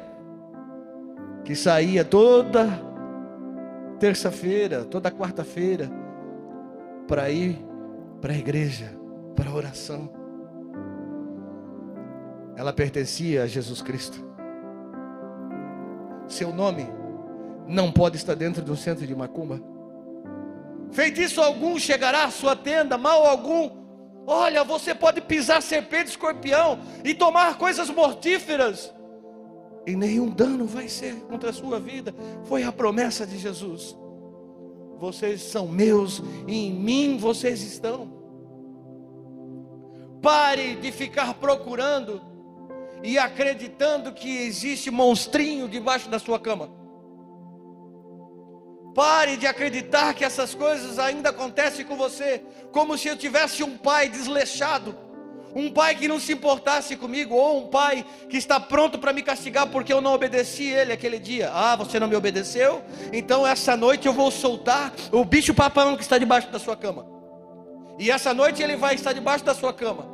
que 1.45 1.55
saía 1.55 2.05
toda 2.05 2.69
terça-feira, 3.99 4.85
toda 4.85 5.11
quarta-feira, 5.11 5.91
para 7.09 7.31
ir 7.31 7.59
para 8.21 8.33
a 8.33 8.37
igreja, 8.37 8.93
para 9.35 9.50
a 9.50 9.55
oração 9.55 10.17
ela 12.59 12.73
pertencia 12.73 13.45
a 13.45 13.47
Jesus 13.47 13.81
Cristo. 13.81 14.19
Seu 16.27 16.53
nome 16.53 16.88
não 17.69 17.93
pode 17.93 18.17
estar 18.17 18.35
dentro 18.35 18.65
de 18.65 18.73
um 18.73 18.75
centro 18.75 19.07
de 19.07 19.15
macumba. 19.15 19.62
Feitiço 20.91 21.41
algum 21.41 21.79
chegará 21.79 22.25
à 22.25 22.33
sua 22.33 22.57
tenda, 22.57 22.99
mal 22.99 23.25
algum. 23.25 23.71
Olha, 24.27 24.65
você 24.65 24.93
pode 24.93 25.21
pisar 25.21 25.62
serpente, 25.62 26.11
escorpião 26.11 26.81
e 27.05 27.15
tomar 27.15 27.57
coisas 27.59 27.88
mortíferas, 27.91 28.93
e 29.87 29.95
nenhum 29.95 30.29
dano 30.29 30.67
vai 30.67 30.88
ser 30.88 31.15
contra 31.29 31.50
a 31.50 31.53
sua 31.53 31.79
vida. 31.79 32.12
Foi 32.43 32.65
a 32.65 32.73
promessa 32.73 33.25
de 33.25 33.38
Jesus. 33.38 33.97
Vocês 34.99 35.43
são 35.43 35.69
meus 35.69 36.21
e 36.49 36.67
em 36.67 36.73
mim 36.73 37.19
vocês 37.19 37.62
estão. 37.62 38.19
Pare 40.21 40.75
de 40.75 40.91
ficar 40.91 41.35
procurando 41.35 42.27
e 43.02 43.19
acreditando 43.19 44.12
que 44.12 44.43
existe 44.43 44.90
monstrinho 44.90 45.69
debaixo 45.69 46.09
da 46.09 46.19
sua 46.19 46.38
cama. 46.38 46.71
Pare 48.95 49.37
de 49.37 49.47
acreditar 49.47 50.14
que 50.14 50.25
essas 50.25 50.55
coisas 50.55 50.99
ainda 50.99 51.31
acontecem 51.31 51.85
com 51.85 51.97
você, 51.97 52.43
como 52.73 52.99
se 52.99 53.09
eu 53.09 53.17
tivesse 53.17 53.62
um 53.62 53.76
pai 53.76 54.09
desleixado, 54.09 54.97
um 55.55 55.71
pai 55.71 55.95
que 55.95 56.09
não 56.09 56.19
se 56.19 56.33
importasse 56.33 56.97
comigo, 56.97 57.35
ou 57.35 57.64
um 57.64 57.69
pai 57.69 58.05
que 58.28 58.37
está 58.37 58.59
pronto 58.59 58.99
para 58.99 59.12
me 59.12 59.23
castigar 59.23 59.69
porque 59.69 59.93
eu 59.93 60.00
não 60.00 60.14
obedeci 60.14 60.64
ele 60.64 60.93
aquele 60.93 61.19
dia. 61.19 61.50
Ah, 61.52 61.76
você 61.76 61.99
não 62.00 62.09
me 62.09 62.17
obedeceu? 62.17 62.83
Então 63.12 63.47
essa 63.47 63.76
noite 63.76 64.07
eu 64.07 64.12
vou 64.12 64.31
soltar 64.31 64.93
o 65.12 65.25
bicho 65.25 65.55
papão 65.55 65.97
que 65.97 66.02
está 66.02 66.19
debaixo 66.19 66.50
da 66.50 66.59
sua 66.59 66.76
cama. 66.76 67.07
E 67.99 68.11
essa 68.11 68.33
noite 68.33 68.62
ele 68.62 68.76
vai 68.76 68.95
estar 68.95 69.12
debaixo 69.12 69.45
da 69.45 69.55
sua 69.55 69.73
cama. 69.73 70.07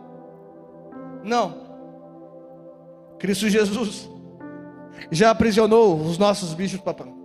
Não, 1.23 1.64
Cristo 3.25 3.49
Jesus 3.49 4.11
já 5.11 5.31
aprisionou 5.31 5.99
os 5.99 6.19
nossos 6.19 6.53
bichos 6.53 6.79
papão. 6.79 7.17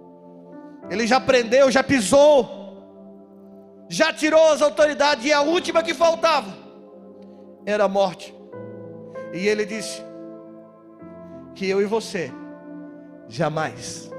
Ele 0.89 1.06
já 1.06 1.20
prendeu, 1.20 1.70
já 1.70 1.84
pisou, 1.84 3.86
já 3.89 4.13
tirou 4.13 4.53
as 4.53 4.62
autoridades, 4.62 5.25
e 5.25 5.34
a 5.34 5.41
última 5.41 5.84
que 5.84 5.94
faltava 5.94 6.56
era 7.65 7.84
a 7.84 7.89
morte. 7.89 8.34
E 9.34 9.46
ele 9.46 9.65
disse 9.65 10.01
que 11.53 11.68
eu 11.68 11.82
e 11.82 11.86
você 11.86 12.32
jamais 13.27 14.10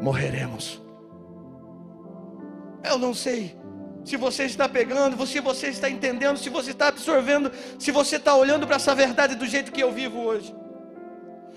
morreremos. 0.00 0.82
Eu 2.82 2.98
não 2.98 3.14
sei 3.14 3.56
se 4.04 4.16
você 4.16 4.42
está 4.42 4.68
pegando, 4.68 5.24
se 5.24 5.38
você 5.38 5.68
está 5.68 5.88
entendendo, 5.88 6.36
se 6.36 6.50
você 6.50 6.72
está 6.72 6.88
absorvendo, 6.88 7.52
se 7.78 7.92
você 7.92 8.16
está 8.16 8.34
olhando 8.34 8.66
para 8.66 8.74
essa 8.74 8.92
verdade 8.92 9.36
do 9.36 9.46
jeito 9.46 9.70
que 9.70 9.80
eu 9.80 9.92
vivo 9.92 10.18
hoje. 10.18 10.61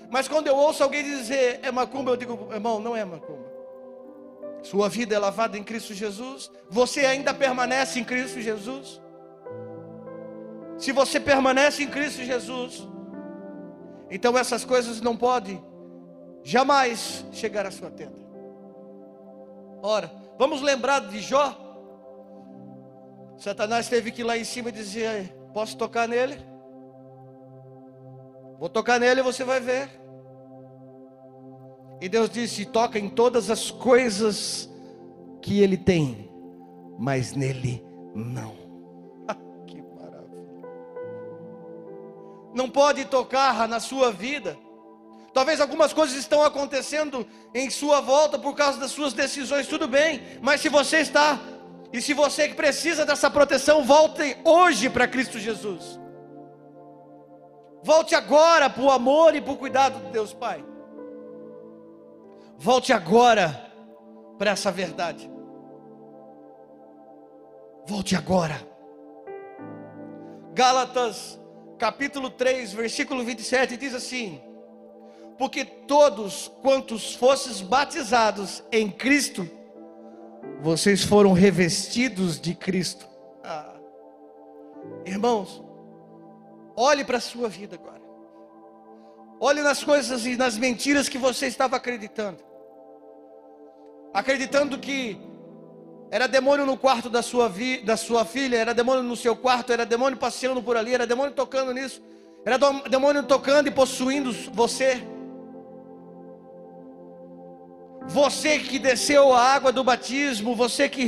Mas 0.10 0.28
quando 0.28 0.48
eu 0.48 0.56
ouço 0.56 0.84
alguém 0.84 1.04
dizer 1.04 1.60
é 1.64 1.72
macumba, 1.72 2.12
eu 2.12 2.18
digo, 2.18 2.50
irmão, 2.54 2.80
não 2.80 2.96
é 2.96 3.04
macumba. 3.04 3.54
Sua 4.64 4.90
vida 4.90 5.16
é 5.16 5.20
lavada 5.20 5.58
em 5.58 5.64
Cristo 5.64 5.94
Jesus. 5.94 6.52
Você 6.70 7.02
ainda 7.06 7.34
permanece 7.34 8.00
em 8.00 8.04
Cristo 8.04 8.42
Jesus. 8.42 9.02
Se 10.78 10.92
você 10.92 11.20
permanece 11.20 11.84
em 11.84 11.88
Cristo 11.88 12.24
Jesus, 12.24 12.88
então 14.10 14.38
essas 14.38 14.66
coisas 14.66 15.02
não 15.02 15.16
podem 15.16 15.64
jamais 16.44 17.26
chegar 17.32 17.66
à 17.66 17.72
sua 17.72 17.90
tenda. 17.92 18.26
Ora, 19.82 20.12
vamos 20.38 20.62
lembrar 20.62 21.00
de 21.00 21.20
Jó. 21.20 21.56
Satanás 23.38 23.88
teve 23.88 24.12
que 24.12 24.22
ir 24.22 24.24
lá 24.24 24.38
em 24.38 24.44
cima 24.44 24.70
e 24.70 24.72
dizer: 24.72 25.36
Posso 25.54 25.78
tocar 25.78 26.08
nele? 26.08 26.38
Vou 28.60 28.70
tocar 28.70 29.00
nele 29.00 29.20
e 29.20 29.24
você 29.24 29.44
vai 29.44 29.60
ver. 29.60 29.90
E 32.02 32.10
Deus 32.10 32.30
disse: 32.30 32.66
Toca 32.66 33.00
em 33.00 33.10
todas 33.10 33.50
as 33.50 33.72
coisas 33.72 34.70
que 35.42 35.62
ele 35.62 35.78
tem, 35.78 36.30
mas 36.98 37.34
nele 37.34 37.84
não. 38.14 38.56
que 39.68 39.82
maravilha. 39.82 40.68
Não 42.54 42.70
pode 42.70 43.06
tocar 43.06 43.68
na 43.68 43.80
sua 43.80 44.12
vida. 44.12 44.58
Talvez 45.34 45.60
algumas 45.60 45.92
coisas 45.92 46.16
estão 46.16 46.44
acontecendo 46.44 47.28
em 47.54 47.70
sua 47.70 48.00
volta 48.00 48.40
por 48.40 48.56
causa 48.56 48.80
das 48.80 48.92
suas 48.92 49.12
decisões, 49.12 49.68
tudo 49.68 49.86
bem, 49.86 50.22
mas 50.42 50.62
se 50.62 50.70
você 50.70 51.00
está 51.00 51.38
e 51.92 52.02
se 52.02 52.14
você 52.14 52.48
que 52.48 52.54
precisa 52.54 53.06
dessa 53.06 53.30
proteção, 53.30 53.84
volte 53.84 54.38
hoje 54.46 54.90
para 54.90 55.08
Cristo 55.08 55.38
Jesus. 55.38 56.00
Volte 57.86 58.16
agora 58.16 58.68
para 58.68 58.82
o 58.82 58.90
amor 58.90 59.36
e 59.36 59.42
para 59.42 59.54
o 59.54 59.58
cuidado 59.58 60.04
de 60.06 60.12
Deus 60.12 60.34
Pai. 60.34 60.66
Volte 62.58 62.92
agora 62.92 63.72
para 64.40 64.50
essa 64.50 64.72
verdade. 64.72 65.30
Volte 67.86 68.16
agora. 68.16 68.60
Gálatas, 70.56 71.40
capítulo 71.78 72.32
3, 72.32 72.74
versículo 72.74 73.24
27 73.24 73.78
diz 73.78 73.94
assim: 73.94 74.42
Porque 75.38 75.64
todos 75.64 76.52
quantos 76.64 77.14
fosses 77.14 77.62
batizados 77.62 78.64
em 78.72 78.90
Cristo, 78.90 79.48
vocês 80.60 81.04
foram 81.04 81.34
revestidos 81.34 82.42
de 82.42 82.56
Cristo. 82.56 83.08
Ah. 83.44 83.76
Irmãos, 85.06 85.65
olhe 86.76 87.04
para 87.04 87.18
a 87.18 87.22
sua 87.22 87.48
vida 87.48 87.76
agora. 87.76 88.02
Olhe 89.40 89.62
nas 89.62 89.84
coisas 89.84 90.26
e 90.26 90.36
nas 90.36 90.58
mentiras 90.58 91.10
que 91.10 91.18
você 91.18 91.48
estava 91.48 91.76
acreditando. 91.76 92.40
Acreditando 94.14 94.78
que 94.78 95.20
era 96.10 96.28
demônio 96.28 96.66
no 96.66 96.78
quarto 96.78 97.10
da 97.10 97.22
sua, 97.22 97.50
vi, 97.50 97.82
da 97.82 97.98
sua 97.98 98.24
filha, 98.24 98.58
era 98.58 98.74
demônio 98.74 99.04
no 99.04 99.16
seu 99.16 99.36
quarto, 99.36 99.74
era 99.74 99.86
demônio 99.86 100.18
passeando 100.18 100.62
por 100.62 100.78
ali, 100.78 100.94
era 100.94 101.06
demônio 101.06 101.34
tocando 101.34 101.74
nisso, 101.74 102.02
era 102.46 102.58
demônio 102.90 103.24
tocando 103.24 103.68
e 103.68 103.72
possuindo 103.72 104.32
você. 104.54 105.04
Você 108.08 108.60
que 108.60 108.78
desceu 108.78 109.34
a 109.34 109.42
água 109.42 109.72
do 109.72 109.84
batismo, 109.84 110.56
você 110.56 110.88
que, 110.88 111.06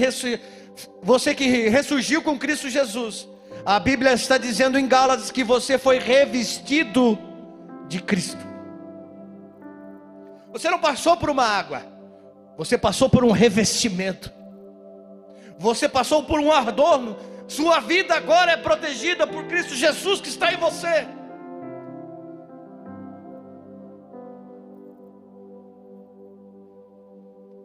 você 1.02 1.34
que 1.36 1.70
ressurgiu 1.70 2.22
com 2.22 2.38
Cristo 2.38 2.70
Jesus, 2.70 3.30
a 3.68 3.82
Bíblia 3.82 4.14
está 4.14 4.38
dizendo 4.38 4.80
em 4.80 4.88
Gálatas 4.88 5.30
que 5.30 5.44
você 5.44 5.78
foi 5.78 6.00
revestido 6.00 7.20
de 7.90 8.02
Cristo. 8.02 8.40
Você 10.54 10.70
não 10.70 10.80
passou 10.80 11.18
por 11.18 11.30
uma 11.30 11.44
água, 11.44 11.86
você 12.58 12.78
passou 12.78 13.10
por 13.10 13.26
um 13.26 13.32
revestimento. 13.32 14.32
Você 15.60 15.90
passou 15.90 16.24
por 16.24 16.40
um 16.40 16.50
ardor, 16.50 17.18
sua 17.46 17.82
vida 17.82 18.16
agora 18.16 18.54
é 18.54 18.58
protegida 18.58 19.28
por 19.28 19.44
Cristo 19.48 19.76
Jesus 19.76 20.22
que 20.22 20.30
está 20.30 20.54
em 20.54 20.56
você. 20.56 21.06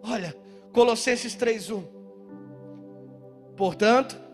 Olha, 0.02 0.34
Colossenses 0.72 1.36
3:1. 1.36 1.84
Portanto, 3.56 4.31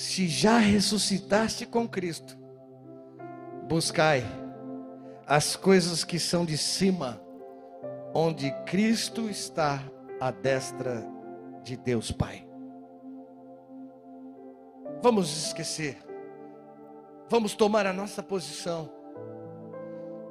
se 0.00 0.28
já 0.28 0.56
ressuscitaste 0.56 1.66
com 1.66 1.86
Cristo, 1.86 2.34
buscai 3.68 4.24
as 5.26 5.56
coisas 5.56 6.04
que 6.04 6.18
são 6.18 6.46
de 6.46 6.56
cima, 6.56 7.20
onde 8.14 8.50
Cristo 8.64 9.28
está 9.28 9.78
à 10.18 10.30
destra 10.30 11.06
de 11.62 11.76
Deus 11.76 12.10
Pai. 12.10 12.48
Vamos 15.02 15.48
esquecer, 15.48 15.98
vamos 17.28 17.54
tomar 17.54 17.84
a 17.84 17.92
nossa 17.92 18.22
posição. 18.22 18.90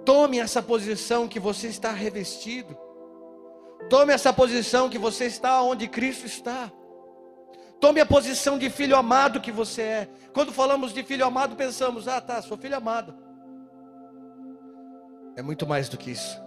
Tome 0.04 0.40
essa 0.40 0.64
posição 0.64 1.28
que 1.28 1.40
você 1.40 1.68
está 1.68 1.92
revestido. 1.92 2.76
Tome 3.88 4.14
essa 4.14 4.34
posição 4.34 4.90
que 4.90 4.98
você 4.98 5.26
está 5.26 5.62
onde 5.62 5.88
Cristo 5.88 6.26
está. 6.26 6.72
Tome 7.80 8.02
a 8.02 8.06
posição 8.06 8.58
de 8.58 8.70
filho 8.70 8.96
amado 8.96 9.40
que 9.40 9.52
você 9.52 9.82
é. 9.82 10.10
Quando 10.34 10.52
falamos 10.52 10.94
de 10.94 11.02
filho 11.04 11.26
amado, 11.26 11.56
pensamos: 11.56 12.08
ah, 12.08 12.20
tá, 12.20 12.42
sou 12.42 12.58
filho 12.58 12.76
amado. 12.76 13.16
É 15.36 15.42
muito 15.42 15.66
mais 15.66 15.88
do 15.88 15.98
que 15.98 16.12
isso. 16.12 16.42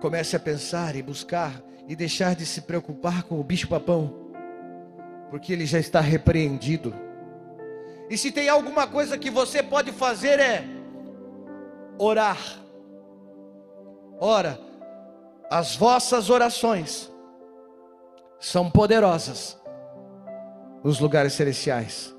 Comece 0.00 0.34
a 0.34 0.40
pensar 0.40 0.96
e 0.96 1.02
buscar 1.02 1.52
e 1.86 1.94
deixar 1.94 2.34
de 2.34 2.44
se 2.44 2.62
preocupar 2.62 3.22
com 3.22 3.38
o 3.38 3.44
bicho-papão, 3.44 4.32
porque 5.30 5.52
ele 5.52 5.66
já 5.66 5.78
está 5.78 6.00
repreendido. 6.00 6.94
E 8.10 8.18
se 8.18 8.32
tem 8.32 8.48
alguma 8.48 8.86
coisa 8.86 9.16
que 9.16 9.30
você 9.30 9.62
pode 9.62 9.92
fazer 9.92 10.40
é 10.40 10.64
orar. 11.98 12.38
Ora, 14.18 14.58
as 15.50 15.76
vossas 15.76 16.28
orações 16.30 17.13
são 18.44 18.70
poderosas 18.70 19.58
nos 20.84 21.00
lugares 21.00 21.32
celestiais. 21.32 22.14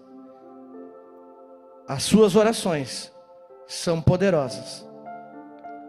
As 1.87 2.01
suas 2.01 2.35
orações 2.35 3.11
são 3.67 4.01
poderosas 4.01 4.83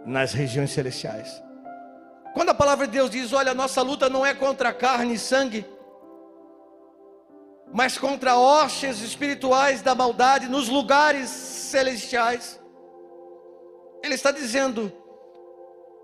nas 0.04 0.34
regiões 0.34 0.72
celestiais. 0.72 1.42
Quando 2.34 2.50
a 2.50 2.54
palavra 2.54 2.86
de 2.86 2.92
Deus 2.92 3.08
diz: 3.08 3.32
Olha, 3.32 3.54
nossa 3.54 3.80
luta 3.80 4.10
não 4.10 4.26
é 4.26 4.34
contra 4.34 4.74
carne 4.74 5.14
e 5.14 5.18
sangue, 5.18 5.64
mas 7.72 7.96
contra 7.96 8.36
hostes 8.36 9.00
espirituais 9.00 9.80
da 9.80 9.94
maldade 9.94 10.50
nos 10.50 10.68
lugares 10.68 11.30
celestiais. 11.30 12.60
Ele 14.04 14.14
está 14.14 14.30
dizendo: 14.30 14.92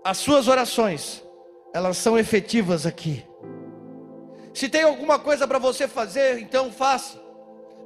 as 0.03 0.17
suas 0.17 0.47
orações, 0.47 1.23
elas 1.71 1.97
são 1.97 2.17
efetivas 2.17 2.87
aqui. 2.87 3.23
Se 4.53 4.69
tem 4.69 4.83
alguma 4.83 5.17
coisa 5.17 5.47
para 5.47 5.57
você 5.57 5.87
fazer, 5.87 6.39
então 6.39 6.71
faça. 6.71 7.19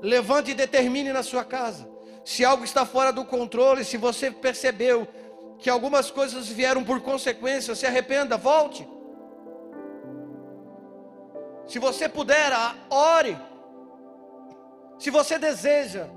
Levante 0.01 0.51
e 0.51 0.53
determine 0.53 1.11
na 1.13 1.23
sua 1.23 1.43
casa. 1.43 1.89
Se 2.25 2.43
algo 2.43 2.63
está 2.63 2.85
fora 2.85 3.11
do 3.11 3.23
controle, 3.23 3.85
se 3.85 3.95
você 3.97 4.29
percebeu 4.29 5.07
que 5.59 5.69
algumas 5.69 6.11
coisas 6.11 6.47
vieram 6.47 6.83
por 6.83 7.01
consequência, 7.01 7.73
se 7.73 7.85
arrependa, 7.85 8.37
volte. 8.37 8.87
Se 11.65 11.79
você 11.79 12.07
puder, 12.07 12.51
ore. 12.89 13.37
Se 14.99 15.09
você 15.09 15.39
deseja 15.39 16.07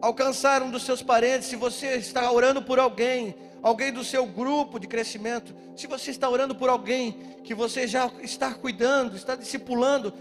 alcançar 0.00 0.62
um 0.62 0.70
dos 0.70 0.84
seus 0.84 1.02
parentes, 1.02 1.48
se 1.48 1.56
você 1.56 1.96
está 1.96 2.30
orando 2.30 2.62
por 2.62 2.78
alguém, 2.78 3.34
alguém 3.66 3.92
do 3.92 4.04
seu 4.04 4.24
grupo 4.24 4.78
de 4.78 4.86
crescimento, 4.86 5.52
se 5.74 5.88
você 5.88 6.12
está 6.12 6.30
orando 6.30 6.54
por 6.54 6.68
alguém 6.68 7.36
que 7.42 7.52
você 7.52 7.84
já 7.84 8.08
está 8.22 8.54
cuidando, 8.54 9.16
está 9.16 9.34
discipulando, 9.34 10.14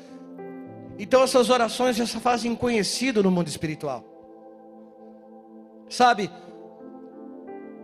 então 0.98 1.22
essas 1.22 1.52
orações 1.52 1.96
já 1.96 2.08
se 2.08 2.20
fazem 2.20 2.56
conhecido 2.56 3.22
no 3.22 3.30
mundo 3.30 3.48
espiritual. 3.48 4.04
Sabe, 5.88 6.32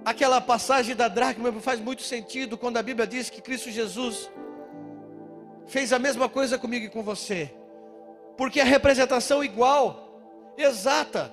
aquela 0.04 0.42
passagem 0.42 0.96
da 0.96 1.08
dracma 1.08 1.52
faz 1.62 1.80
muito 1.80 2.02
sentido 2.02 2.58
quando 2.58 2.78
a 2.78 2.82
Bíblia 2.82 3.06
diz 3.06 3.30
que 3.30 3.40
Cristo 3.40 3.70
Jesus 3.70 4.32
fez 5.68 5.94
a 5.94 6.00
mesma 6.00 6.28
coisa 6.28 6.58
comigo 6.58 6.88
e 6.88 6.90
com 6.90 7.04
você, 7.04 7.54
porque 8.36 8.60
a 8.60 8.66
representação 8.66 9.44
igual, 9.44 10.56
exata. 10.58 11.32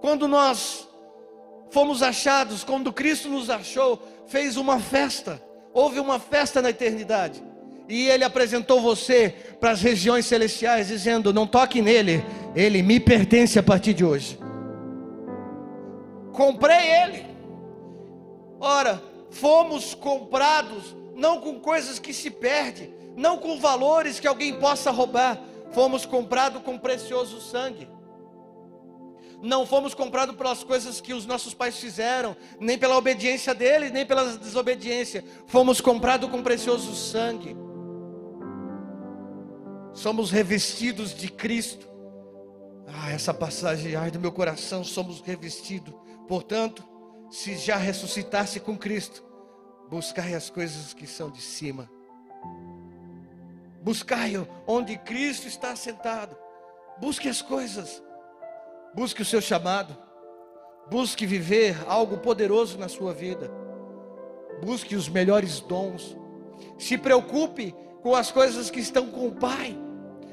Quando 0.00 0.28
nós 0.28 0.87
fomos 1.70 2.02
achados, 2.02 2.64
quando 2.64 2.92
Cristo 2.92 3.28
nos 3.28 3.50
achou, 3.50 4.02
fez 4.26 4.56
uma 4.56 4.78
festa. 4.78 5.42
Houve 5.72 6.00
uma 6.00 6.18
festa 6.18 6.60
na 6.62 6.70
eternidade. 6.70 7.42
E 7.88 8.08
ele 8.08 8.24
apresentou 8.24 8.80
você 8.80 9.34
para 9.58 9.70
as 9.70 9.80
regiões 9.80 10.26
celestiais, 10.26 10.88
dizendo: 10.88 11.32
Não 11.32 11.46
toque 11.46 11.80
nele, 11.80 12.24
ele 12.54 12.82
me 12.82 13.00
pertence 13.00 13.58
a 13.58 13.62
partir 13.62 13.94
de 13.94 14.04
hoje. 14.04 14.38
Comprei 16.32 16.90
ele. 17.02 17.26
Ora, 18.60 19.02
fomos 19.30 19.94
comprados 19.94 20.94
não 21.14 21.40
com 21.40 21.58
coisas 21.58 21.98
que 21.98 22.12
se 22.12 22.30
perdem, 22.30 22.94
não 23.16 23.38
com 23.38 23.58
valores 23.58 24.20
que 24.20 24.28
alguém 24.28 24.54
possa 24.54 24.90
roubar, 24.90 25.40
fomos 25.72 26.06
comprados 26.06 26.62
com 26.62 26.78
precioso 26.78 27.40
sangue. 27.40 27.88
Não 29.40 29.64
fomos 29.64 29.94
comprados 29.94 30.34
pelas 30.34 30.64
coisas 30.64 31.00
que 31.00 31.14
os 31.14 31.24
nossos 31.24 31.54
pais 31.54 31.78
fizeram, 31.78 32.36
nem 32.58 32.76
pela 32.76 32.96
obediência 32.96 33.54
deles, 33.54 33.92
nem 33.92 34.04
pela 34.04 34.36
desobediência. 34.36 35.24
Fomos 35.46 35.80
comprados 35.80 36.28
com 36.28 36.42
precioso 36.42 36.94
sangue. 36.94 37.56
Somos 39.92 40.30
revestidos 40.30 41.14
de 41.14 41.28
Cristo. 41.28 41.88
Ah, 42.86 43.12
essa 43.12 43.32
passagem 43.32 43.94
ai 43.94 44.10
do 44.10 44.18
meu 44.18 44.32
coração, 44.32 44.82
somos 44.82 45.20
revestidos. 45.20 45.94
Portanto, 46.26 46.82
se 47.30 47.56
já 47.56 47.76
ressuscitasse 47.76 48.58
com 48.58 48.76
Cristo, 48.76 49.24
buscai 49.88 50.34
as 50.34 50.50
coisas 50.50 50.92
que 50.92 51.06
são 51.06 51.30
de 51.30 51.40
cima. 51.40 51.88
Buscai 53.82 54.34
onde 54.66 54.98
Cristo 54.98 55.46
está 55.46 55.76
sentado. 55.76 56.36
Busque 57.00 57.28
as 57.28 57.40
coisas 57.40 58.02
Busque 58.94 59.22
o 59.22 59.24
seu 59.24 59.40
chamado. 59.40 59.96
Busque 60.90 61.26
viver 61.26 61.76
algo 61.86 62.18
poderoso 62.18 62.78
na 62.78 62.88
sua 62.88 63.12
vida. 63.12 63.50
Busque 64.62 64.96
os 64.96 65.08
melhores 65.08 65.60
dons. 65.60 66.16
Se 66.78 66.96
preocupe 66.96 67.74
com 68.02 68.14
as 68.14 68.30
coisas 68.30 68.70
que 68.70 68.80
estão 68.80 69.08
com 69.08 69.28
o 69.28 69.32
Pai. 69.32 69.76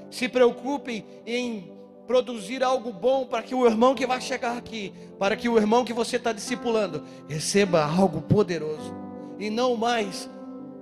Se 0.09 0.29
preocupe 0.29 1.05
em 1.25 1.75
produzir 2.07 2.63
algo 2.63 2.91
bom 2.93 3.25
para 3.25 3.43
que 3.43 3.55
o 3.55 3.65
irmão 3.65 3.95
que 3.95 4.05
vai 4.05 4.21
chegar 4.21 4.57
aqui, 4.57 4.93
para 5.19 5.35
que 5.35 5.49
o 5.49 5.57
irmão 5.57 5.83
que 5.83 5.93
você 5.93 6.17
está 6.17 6.31
discipulando, 6.31 7.03
receba 7.27 7.83
algo 7.83 8.21
poderoso. 8.21 8.93
E 9.39 9.49
não 9.49 9.75
mais 9.75 10.29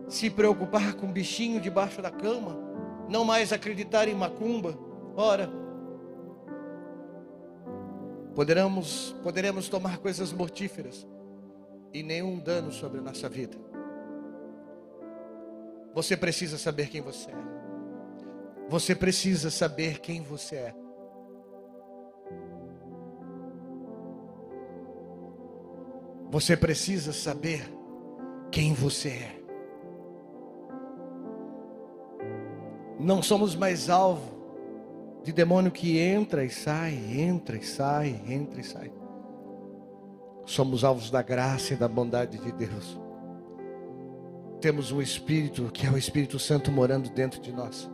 se 0.07 0.29
preocupar 0.29 0.93
com 0.93 1.11
bichinho 1.11 1.59
debaixo 1.59 2.01
da 2.01 2.11
cama. 2.11 2.59
Não 3.09 3.25
mais 3.25 3.51
acreditar 3.51 4.07
em 4.07 4.13
macumba. 4.13 4.77
Ora, 5.15 5.49
Poderemos, 8.35 9.15
poderemos 9.21 9.69
tomar 9.69 9.99
coisas 9.99 10.33
mortíferas 10.33 11.07
e 11.93 12.01
nenhum 12.01 12.39
dano 12.39 12.71
sobre 12.71 12.99
a 12.99 13.01
nossa 13.01 13.29
vida. 13.29 13.57
Você 15.93 16.17
precisa 16.17 16.57
saber 16.57 16.89
quem 16.89 17.01
você 17.01 17.29
é. 17.29 17.53
Você 18.69 18.95
precisa 18.95 19.51
saber 19.51 19.99
quem 19.99 20.23
você 20.23 20.55
é. 20.55 20.75
Você 26.31 26.57
precisa 26.57 27.13
saber 27.13 27.63
quem 28.49 28.73
você 28.73 29.09
é. 29.09 29.43
Não 32.99 33.21
somos 33.21 33.55
mais 33.55 33.87
alvo 33.87 34.32
de 35.23 35.31
demônio 35.31 35.71
que 35.71 35.97
entra 35.97 36.43
e 36.43 36.49
sai, 36.49 36.93
entra 36.93 37.55
e 37.55 37.63
sai, 37.63 38.21
entra 38.27 38.59
e 38.59 38.63
sai. 38.63 38.91
Somos 40.45 40.83
alvos 40.83 41.09
da 41.09 41.21
graça 41.21 41.73
e 41.73 41.77
da 41.77 41.87
bondade 41.87 42.37
de 42.37 42.51
Deus. 42.51 42.99
Temos 44.59 44.91
um 44.91 45.01
Espírito 45.01 45.71
que 45.71 45.87
é 45.87 45.89
o 45.89 45.97
Espírito 45.97 46.37
Santo 46.37 46.71
morando 46.71 47.09
dentro 47.09 47.39
de 47.41 47.53
nós. 47.53 47.89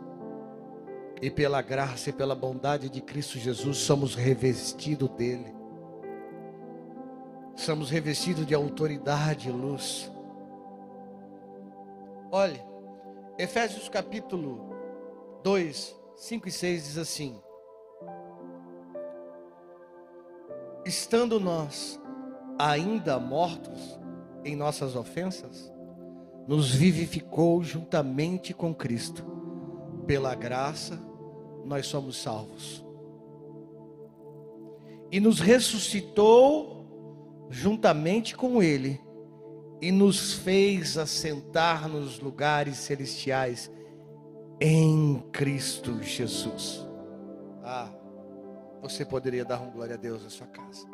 E 1.22 1.30
pela 1.30 1.62
graça 1.62 2.10
e 2.10 2.12
pela 2.12 2.34
bondade 2.34 2.88
de 2.88 3.00
Cristo 3.00 3.38
Jesus 3.38 3.78
somos 3.78 4.16
revestidos 4.16 5.08
dele. 5.10 5.54
Somos 7.54 7.90
revestidos 7.90 8.46
de 8.46 8.54
autoridade 8.54 9.48
e 9.48 9.52
luz. 9.52 10.10
Olhe, 12.32 12.60
Efésios 13.38 13.88
capítulo 13.88 14.74
2, 15.44 15.99
5 16.20 16.48
e 16.48 16.52
6 16.52 16.84
diz 16.84 16.98
assim: 16.98 17.40
Estando 20.84 21.40
nós 21.40 21.98
ainda 22.58 23.18
mortos 23.18 23.98
em 24.44 24.54
nossas 24.54 24.94
ofensas, 24.94 25.72
nos 26.46 26.74
vivificou 26.74 27.64
juntamente 27.64 28.52
com 28.52 28.74
Cristo. 28.74 29.24
Pela 30.06 30.34
graça, 30.34 31.00
nós 31.64 31.86
somos 31.86 32.18
salvos. 32.18 32.84
E 35.10 35.20
nos 35.20 35.40
ressuscitou 35.40 36.84
juntamente 37.48 38.36
com 38.36 38.62
Ele, 38.62 39.00
e 39.80 39.90
nos 39.90 40.34
fez 40.34 40.98
assentar 40.98 41.88
nos 41.88 42.20
lugares 42.20 42.76
celestiais 42.76 43.70
em 44.60 45.24
Cristo 45.32 46.02
Jesus. 46.02 46.86
Ah, 47.64 47.90
você 48.82 49.04
poderia 49.04 49.44
dar 49.44 49.60
um 49.60 49.70
glória 49.70 49.94
a 49.94 49.98
Deus 49.98 50.22
na 50.22 50.30
sua 50.30 50.46
casa. 50.46 50.86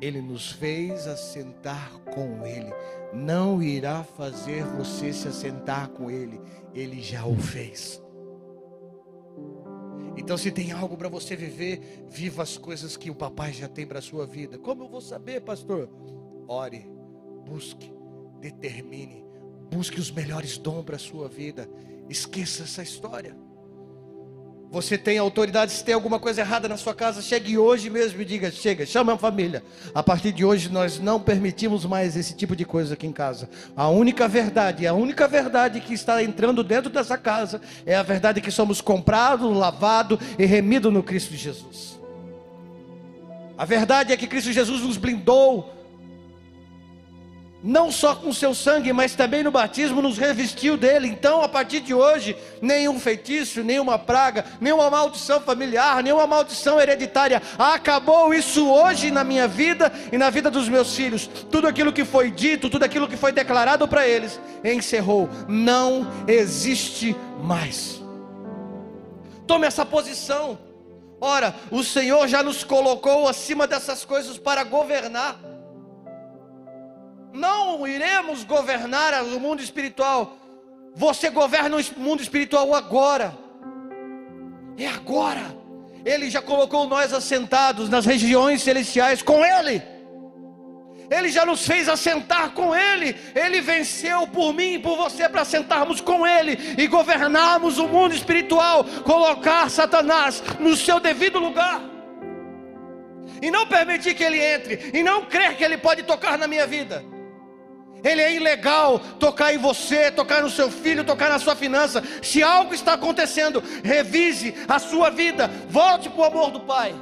Ele 0.00 0.20
nos 0.20 0.50
fez 0.50 1.06
assentar 1.06 1.92
com 2.12 2.44
Ele. 2.44 2.72
Não 3.12 3.62
irá 3.62 4.02
fazer 4.02 4.64
você 4.64 5.12
se 5.12 5.28
assentar 5.28 5.90
com 5.90 6.10
Ele. 6.10 6.40
Ele 6.74 7.00
já 7.00 7.24
o 7.24 7.36
fez. 7.36 8.02
Então, 10.16 10.36
se 10.36 10.50
tem 10.50 10.72
algo 10.72 10.96
para 10.96 11.08
você 11.08 11.36
viver, 11.36 12.04
viva 12.08 12.42
as 12.42 12.58
coisas 12.58 12.96
que 12.96 13.10
o 13.10 13.14
papai 13.14 13.52
já 13.52 13.68
tem 13.68 13.86
para 13.86 13.98
a 13.98 14.02
sua 14.02 14.26
vida. 14.26 14.58
Como 14.58 14.84
eu 14.84 14.88
vou 14.88 15.00
saber, 15.00 15.40
pastor? 15.40 15.88
Ore, 16.48 16.86
busque, 17.46 17.92
determine, 18.40 19.24
busque 19.70 20.00
os 20.00 20.10
melhores 20.10 20.58
dons 20.58 20.84
para 20.84 20.96
a 20.96 20.98
sua 20.98 21.28
vida. 21.28 21.68
Esqueça 22.08 22.64
essa 22.64 22.82
história. 22.82 23.36
Você 24.72 24.96
tem 24.96 25.18
autoridade, 25.18 25.70
se 25.70 25.84
tem 25.84 25.94
alguma 25.94 26.18
coisa 26.18 26.40
errada 26.40 26.66
na 26.66 26.78
sua 26.78 26.94
casa, 26.94 27.20
chegue 27.20 27.58
hoje 27.58 27.90
mesmo 27.90 28.22
e 28.22 28.24
diga: 28.24 28.50
chega, 28.50 28.86
chama 28.86 29.12
a 29.12 29.18
família. 29.18 29.62
A 29.94 30.02
partir 30.02 30.32
de 30.32 30.46
hoje 30.46 30.70
nós 30.70 30.98
não 30.98 31.20
permitimos 31.20 31.84
mais 31.84 32.16
esse 32.16 32.34
tipo 32.34 32.56
de 32.56 32.64
coisa 32.64 32.94
aqui 32.94 33.06
em 33.06 33.12
casa. 33.12 33.50
A 33.76 33.90
única 33.90 34.26
verdade, 34.26 34.86
a 34.86 34.94
única 34.94 35.28
verdade 35.28 35.78
que 35.78 35.92
está 35.92 36.22
entrando 36.22 36.64
dentro 36.64 36.88
dessa 36.90 37.18
casa 37.18 37.60
é 37.84 37.94
a 37.94 38.02
verdade 38.02 38.40
que 38.40 38.50
somos 38.50 38.80
comprados, 38.80 39.54
lavados 39.54 40.18
e 40.38 40.46
remidos 40.46 40.90
no 40.90 41.02
Cristo 41.02 41.34
Jesus. 41.34 42.00
A 43.58 43.66
verdade 43.66 44.14
é 44.14 44.16
que 44.16 44.26
Cristo 44.26 44.52
Jesus 44.52 44.80
nos 44.80 44.96
blindou 44.96 45.81
não 47.62 47.92
só 47.92 48.14
com 48.14 48.32
seu 48.32 48.54
sangue, 48.54 48.92
mas 48.92 49.14
também 49.14 49.42
no 49.42 49.50
batismo 49.50 50.02
nos 50.02 50.18
revestiu 50.18 50.76
dele. 50.76 51.06
Então, 51.06 51.42
a 51.42 51.48
partir 51.48 51.80
de 51.80 51.94
hoje, 51.94 52.36
nenhum 52.60 52.98
feitiço, 52.98 53.62
nenhuma 53.62 53.98
praga, 53.98 54.44
nenhuma 54.60 54.90
maldição 54.90 55.40
familiar, 55.40 56.02
nenhuma 56.02 56.26
maldição 56.26 56.80
hereditária. 56.80 57.40
Acabou 57.56 58.34
isso 58.34 58.68
hoje 58.68 59.10
na 59.10 59.22
minha 59.22 59.46
vida 59.46 59.92
e 60.10 60.18
na 60.18 60.28
vida 60.28 60.50
dos 60.50 60.68
meus 60.68 60.96
filhos. 60.96 61.28
Tudo 61.50 61.68
aquilo 61.68 61.92
que 61.92 62.04
foi 62.04 62.30
dito, 62.30 62.68
tudo 62.68 62.84
aquilo 62.84 63.06
que 63.06 63.16
foi 63.16 63.30
declarado 63.30 63.86
para 63.86 64.06
eles, 64.06 64.40
encerrou. 64.64 65.28
Não 65.46 66.10
existe 66.26 67.14
mais. 67.42 68.02
Tome 69.46 69.66
essa 69.66 69.86
posição. 69.86 70.58
Ora, 71.20 71.54
o 71.70 71.84
Senhor 71.84 72.26
já 72.26 72.42
nos 72.42 72.64
colocou 72.64 73.28
acima 73.28 73.64
dessas 73.68 74.04
coisas 74.04 74.38
para 74.38 74.64
governar 74.64 75.51
não 77.32 77.86
iremos 77.86 78.44
governar 78.44 79.22
o 79.24 79.40
mundo 79.40 79.62
espiritual. 79.62 80.36
Você 80.94 81.30
governa 81.30 81.76
o 81.76 82.00
mundo 82.00 82.22
espiritual 82.22 82.74
agora. 82.74 83.36
É 84.76 84.86
agora. 84.86 85.56
Ele 86.04 86.28
já 86.28 86.42
colocou 86.42 86.86
nós 86.86 87.12
assentados 87.12 87.88
nas 87.88 88.04
regiões 88.04 88.62
celestiais 88.62 89.22
com 89.22 89.44
Ele. 89.44 89.82
Ele 91.10 91.28
já 91.28 91.44
nos 91.44 91.66
fez 91.66 91.88
assentar 91.88 92.52
com 92.52 92.74
Ele. 92.74 93.16
Ele 93.34 93.60
venceu 93.60 94.26
por 94.26 94.52
mim 94.52 94.74
e 94.74 94.78
por 94.78 94.96
você 94.96 95.28
para 95.28 95.44
sentarmos 95.44 96.00
com 96.00 96.26
Ele 96.26 96.58
e 96.76 96.86
governarmos 96.86 97.78
o 97.78 97.86
mundo 97.86 98.14
espiritual, 98.14 98.84
colocar 99.04 99.70
Satanás 99.70 100.42
no 100.58 100.76
seu 100.76 100.98
devido 100.98 101.38
lugar. 101.38 101.80
E 103.40 103.50
não 103.50 103.66
permitir 103.66 104.14
que 104.14 104.22
ele 104.22 104.40
entre, 104.40 104.92
e 104.94 105.02
não 105.02 105.24
crer 105.24 105.56
que 105.56 105.64
ele 105.64 105.76
pode 105.76 106.04
tocar 106.04 106.38
na 106.38 106.46
minha 106.46 106.66
vida. 106.66 107.04
Ele 108.04 108.20
é 108.20 108.34
ilegal 108.34 108.98
tocar 109.18 109.54
em 109.54 109.58
você, 109.58 110.10
tocar 110.10 110.42
no 110.42 110.50
seu 110.50 110.70
filho, 110.70 111.04
tocar 111.04 111.30
na 111.30 111.38
sua 111.38 111.54
finança. 111.54 112.02
Se 112.22 112.42
algo 112.42 112.74
está 112.74 112.94
acontecendo, 112.94 113.62
revise 113.84 114.54
a 114.68 114.78
sua 114.78 115.10
vida, 115.10 115.48
volte 115.68 116.08
para 116.10 116.20
o 116.20 116.24
amor 116.24 116.50
do 116.50 116.60
Pai. 116.60 116.94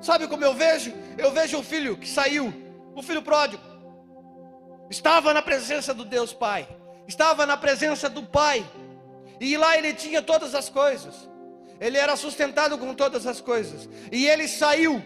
Sabe 0.00 0.26
como 0.28 0.44
eu 0.44 0.54
vejo? 0.54 0.92
Eu 1.16 1.30
vejo 1.30 1.58
o 1.58 1.62
filho 1.62 1.96
que 1.96 2.08
saiu, 2.08 2.52
o 2.94 3.02
filho 3.02 3.22
pródigo. 3.22 3.62
Estava 4.90 5.34
na 5.34 5.42
presença 5.42 5.92
do 5.92 6.04
Deus 6.04 6.32
Pai, 6.32 6.66
estava 7.06 7.44
na 7.44 7.56
presença 7.56 8.08
do 8.08 8.22
Pai, 8.22 8.64
e 9.38 9.56
lá 9.56 9.76
ele 9.76 9.92
tinha 9.92 10.22
todas 10.22 10.54
as 10.54 10.70
coisas, 10.70 11.28
ele 11.78 11.98
era 11.98 12.16
sustentado 12.16 12.78
com 12.78 12.94
todas 12.94 13.26
as 13.26 13.40
coisas, 13.40 13.88
e 14.10 14.26
ele 14.26 14.48
saiu, 14.48 15.04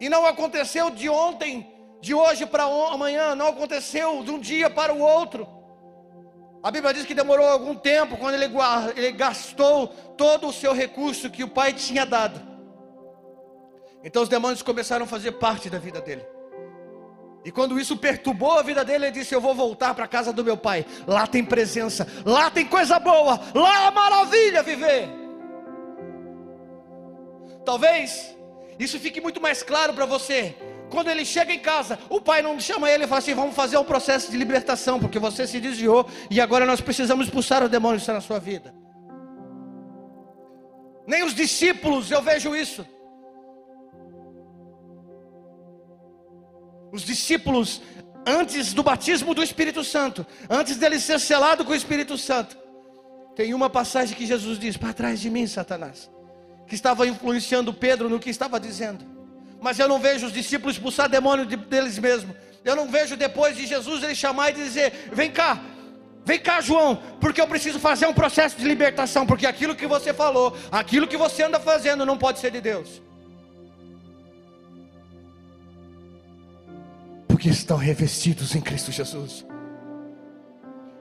e 0.00 0.08
não 0.08 0.26
aconteceu 0.26 0.90
de 0.90 1.08
ontem, 1.08 1.71
de 2.02 2.12
hoje 2.12 2.44
para 2.44 2.64
amanhã, 2.64 3.36
não 3.36 3.46
aconteceu 3.46 4.24
de 4.24 4.32
um 4.32 4.38
dia 4.38 4.68
para 4.68 4.92
o 4.92 4.98
outro. 4.98 5.46
A 6.60 6.68
Bíblia 6.68 6.92
diz 6.92 7.06
que 7.06 7.14
demorou 7.14 7.46
algum 7.46 7.76
tempo, 7.76 8.16
quando 8.16 8.34
ele, 8.34 8.52
ele 8.96 9.12
gastou 9.12 9.86
todo 10.16 10.48
o 10.48 10.52
seu 10.52 10.72
recurso 10.72 11.30
que 11.30 11.44
o 11.44 11.48
pai 11.48 11.72
tinha 11.72 12.04
dado. 12.04 12.40
Então 14.02 14.20
os 14.20 14.28
demônios 14.28 14.62
começaram 14.62 15.04
a 15.04 15.08
fazer 15.08 15.30
parte 15.32 15.70
da 15.70 15.78
vida 15.78 16.00
dele. 16.00 16.26
E 17.44 17.52
quando 17.52 17.78
isso 17.78 17.96
perturbou 17.96 18.58
a 18.58 18.62
vida 18.62 18.84
dele, 18.84 19.06
ele 19.06 19.12
disse: 19.12 19.32
Eu 19.32 19.40
vou 19.40 19.54
voltar 19.54 19.94
para 19.94 20.04
a 20.04 20.08
casa 20.08 20.32
do 20.32 20.44
meu 20.44 20.56
pai. 20.56 20.84
Lá 21.06 21.24
tem 21.28 21.44
presença, 21.44 22.06
lá 22.24 22.50
tem 22.50 22.66
coisa 22.66 22.98
boa, 22.98 23.40
lá 23.54 23.86
é 23.86 23.90
maravilha 23.92 24.62
viver. 24.62 25.08
Talvez 27.64 28.36
isso 28.76 28.98
fique 28.98 29.20
muito 29.20 29.40
mais 29.40 29.62
claro 29.62 29.94
para 29.94 30.04
você. 30.04 30.56
Quando 30.92 31.08
ele 31.08 31.24
chega 31.24 31.54
em 31.54 31.58
casa, 31.58 31.98
o 32.10 32.20
pai 32.20 32.42
não 32.42 32.60
chama 32.60 32.90
ele 32.90 33.04
e 33.04 33.06
fala 33.06 33.20
assim: 33.20 33.32
Vamos 33.32 33.56
fazer 33.56 33.78
um 33.78 33.84
processo 33.84 34.30
de 34.30 34.36
libertação, 34.36 35.00
porque 35.00 35.18
você 35.18 35.46
se 35.46 35.58
desviou 35.58 36.06
e 36.30 36.38
agora 36.38 36.66
nós 36.66 36.82
precisamos 36.82 37.26
expulsar 37.26 37.64
o 37.64 37.68
demônio 37.68 37.96
que 37.96 38.02
está 38.02 38.12
na 38.12 38.20
sua 38.20 38.38
vida. 38.38 38.74
Nem 41.06 41.24
os 41.24 41.34
discípulos, 41.34 42.10
eu 42.10 42.20
vejo 42.20 42.54
isso. 42.54 42.86
Os 46.92 47.00
discípulos, 47.00 47.80
antes 48.26 48.74
do 48.74 48.82
batismo 48.82 49.34
do 49.34 49.42
Espírito 49.42 49.82
Santo, 49.82 50.26
antes 50.50 50.76
dele 50.76 51.00
ser 51.00 51.18
selado 51.18 51.64
com 51.64 51.72
o 51.72 51.74
Espírito 51.74 52.18
Santo, 52.18 52.54
tem 53.34 53.54
uma 53.54 53.70
passagem 53.70 54.14
que 54.14 54.26
Jesus 54.26 54.58
diz: 54.58 54.76
Para 54.76 54.92
trás 54.92 55.22
de 55.22 55.30
mim, 55.30 55.46
Satanás, 55.46 56.10
que 56.66 56.74
estava 56.74 57.06
influenciando 57.06 57.72
Pedro 57.72 58.10
no 58.10 58.20
que 58.20 58.28
estava 58.28 58.60
dizendo. 58.60 59.11
Mas 59.62 59.78
eu 59.78 59.88
não 59.88 59.98
vejo 59.98 60.26
os 60.26 60.32
discípulos 60.32 60.76
expulsar 60.76 61.08
demônio 61.08 61.46
deles 61.46 61.98
mesmos. 61.98 62.36
Eu 62.64 62.76
não 62.76 62.88
vejo 62.88 63.16
depois 63.16 63.56
de 63.56 63.66
Jesus 63.66 64.02
ele 64.02 64.14
chamar 64.14 64.50
e 64.50 64.54
dizer: 64.54 65.08
Vem 65.12 65.30
cá, 65.30 65.62
Vem 66.24 66.38
cá, 66.38 66.60
João, 66.60 67.02
porque 67.20 67.40
eu 67.40 67.48
preciso 67.48 67.80
fazer 67.80 68.06
um 68.06 68.14
processo 68.14 68.56
de 68.56 68.64
libertação, 68.64 69.26
porque 69.26 69.44
aquilo 69.44 69.74
que 69.74 69.88
você 69.88 70.14
falou, 70.14 70.56
aquilo 70.70 71.08
que 71.08 71.16
você 71.16 71.42
anda 71.42 71.58
fazendo 71.58 72.06
não 72.06 72.16
pode 72.16 72.38
ser 72.38 72.52
de 72.52 72.60
Deus. 72.60 73.02
porque 77.42 77.48
estão 77.48 77.76
revestidos 77.76 78.54
em 78.54 78.60
Cristo 78.60 78.92
Jesus. 78.92 79.44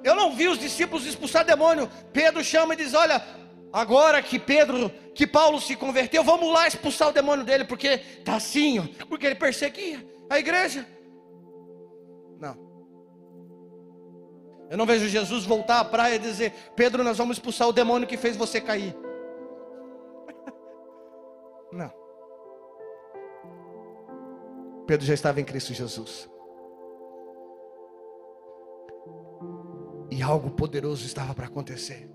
Eu 0.03 0.15
não 0.15 0.35
vi 0.35 0.47
os 0.47 0.57
discípulos 0.57 1.05
expulsar 1.05 1.45
demônio. 1.45 1.87
Pedro 2.11 2.43
chama 2.43 2.73
e 2.73 2.77
diz: 2.77 2.95
Olha, 2.95 3.23
agora 3.71 4.21
que 4.21 4.39
Pedro, 4.39 4.89
que 5.13 5.25
Paulo 5.25 5.59
se 5.59 5.75
converteu, 5.75 6.23
vamos 6.23 6.51
lá 6.53 6.67
expulsar 6.67 7.09
o 7.09 7.13
demônio 7.13 7.45
dele, 7.45 7.65
porque 7.65 7.87
está 7.87 8.35
assim, 8.35 8.81
porque 9.07 9.25
ele 9.25 9.35
perseguia 9.35 10.05
a 10.29 10.39
igreja. 10.39 10.85
Não. 12.39 12.57
Eu 14.69 14.77
não 14.77 14.85
vejo 14.85 15.07
Jesus 15.07 15.45
voltar 15.45 15.79
à 15.79 15.85
praia 15.85 16.15
e 16.15 16.19
dizer: 16.19 16.53
Pedro, 16.75 17.03
nós 17.03 17.17
vamos 17.17 17.37
expulsar 17.37 17.67
o 17.67 17.73
demônio 17.73 18.07
que 18.07 18.17
fez 18.17 18.37
você 18.37 18.61
cair. 18.61 18.95
Não. 21.71 21.91
Pedro 24.87 25.05
já 25.05 25.13
estava 25.13 25.39
em 25.39 25.45
Cristo 25.45 25.73
Jesus. 25.73 26.29
E 30.09 30.21
algo 30.21 30.51
poderoso 30.51 31.05
estava 31.05 31.33
para 31.33 31.47
acontecer. 31.47 32.09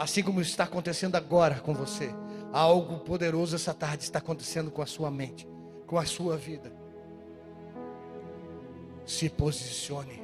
Assim 0.00 0.22
como 0.22 0.40
está 0.40 0.64
acontecendo 0.64 1.14
agora 1.16 1.56
com 1.56 1.74
você, 1.74 2.08
algo 2.54 3.00
poderoso 3.00 3.54
essa 3.54 3.74
tarde 3.74 4.02
está 4.02 4.18
acontecendo 4.18 4.70
com 4.70 4.80
a 4.80 4.86
sua 4.86 5.10
mente, 5.10 5.46
com 5.86 5.98
a 5.98 6.06
sua 6.06 6.38
vida. 6.38 6.72
Se 9.04 9.28
posicione 9.28 10.22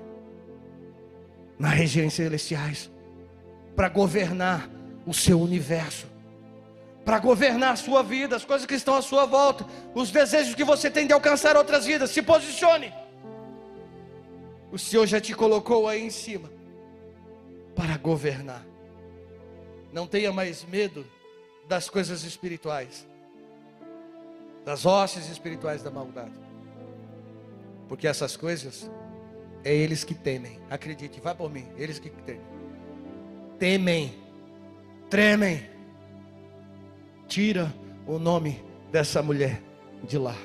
nas 1.59 1.75
regiões 1.75 2.15
celestiais 2.15 2.91
para 3.77 3.91
governar 3.91 4.67
o 5.07 5.13
seu 5.13 5.39
universo, 5.39 6.07
para 7.05 7.19
governar 7.19 7.75
a 7.75 7.77
sua 7.77 8.03
vida, 8.03 8.35
as 8.35 8.47
coisas 8.47 8.67
que 8.67 8.75
estão 8.77 8.95
à 8.95 9.03
sua 9.03 9.27
volta, 9.27 9.67
os 9.95 10.11
desejos 10.11 10.55
que 10.55 10.65
você 10.65 10.91
tem 10.91 11.07
de 11.07 11.13
alcançar 11.13 11.55
outras 11.55 11.85
vidas. 11.85 12.09
Se 12.09 12.23
posicione. 12.23 12.95
O 14.73 14.79
Senhor 14.79 15.07
já 15.07 15.21
te 15.21 15.35
colocou 15.35 15.87
aí 15.87 16.03
em 16.03 16.11
cima 16.11 16.51
para 17.75 17.99
governar. 17.99 18.65
Não 19.93 20.07
tenha 20.07 20.33
mais 20.33 20.65
medo 20.65 21.07
das 21.69 21.89
coisas 21.89 22.23
espirituais, 22.23 23.07
das 24.65 24.85
hostes 24.85 25.29
espirituais 25.29 25.83
da 25.83 25.91
maldade, 25.91 26.39
porque 27.89 28.07
essas 28.07 28.37
coisas 28.37 28.91
é 29.65 29.75
eles 29.75 30.05
que 30.05 30.15
temem. 30.15 30.61
Acredite, 30.71 31.21
vai 31.21 31.35
por 31.35 31.51
mim, 31.51 31.67
eles 31.77 31.99
que 31.99 32.11
temem. 32.11 32.41
Temem, 33.59 34.15
tremem. 35.11 35.69
Tira 37.27 37.75
o 38.07 38.19
nome 38.19 38.65
dessa 38.93 39.23
mulher 39.23 39.61
de 40.05 40.19
lá. 40.19 40.37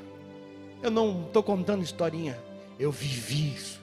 Eu 0.81 0.89
não 0.89 1.25
estou 1.27 1.43
contando 1.43 1.83
historinha, 1.83 2.41
eu 2.79 2.91
vivi 2.91 3.53
isso. 3.53 3.79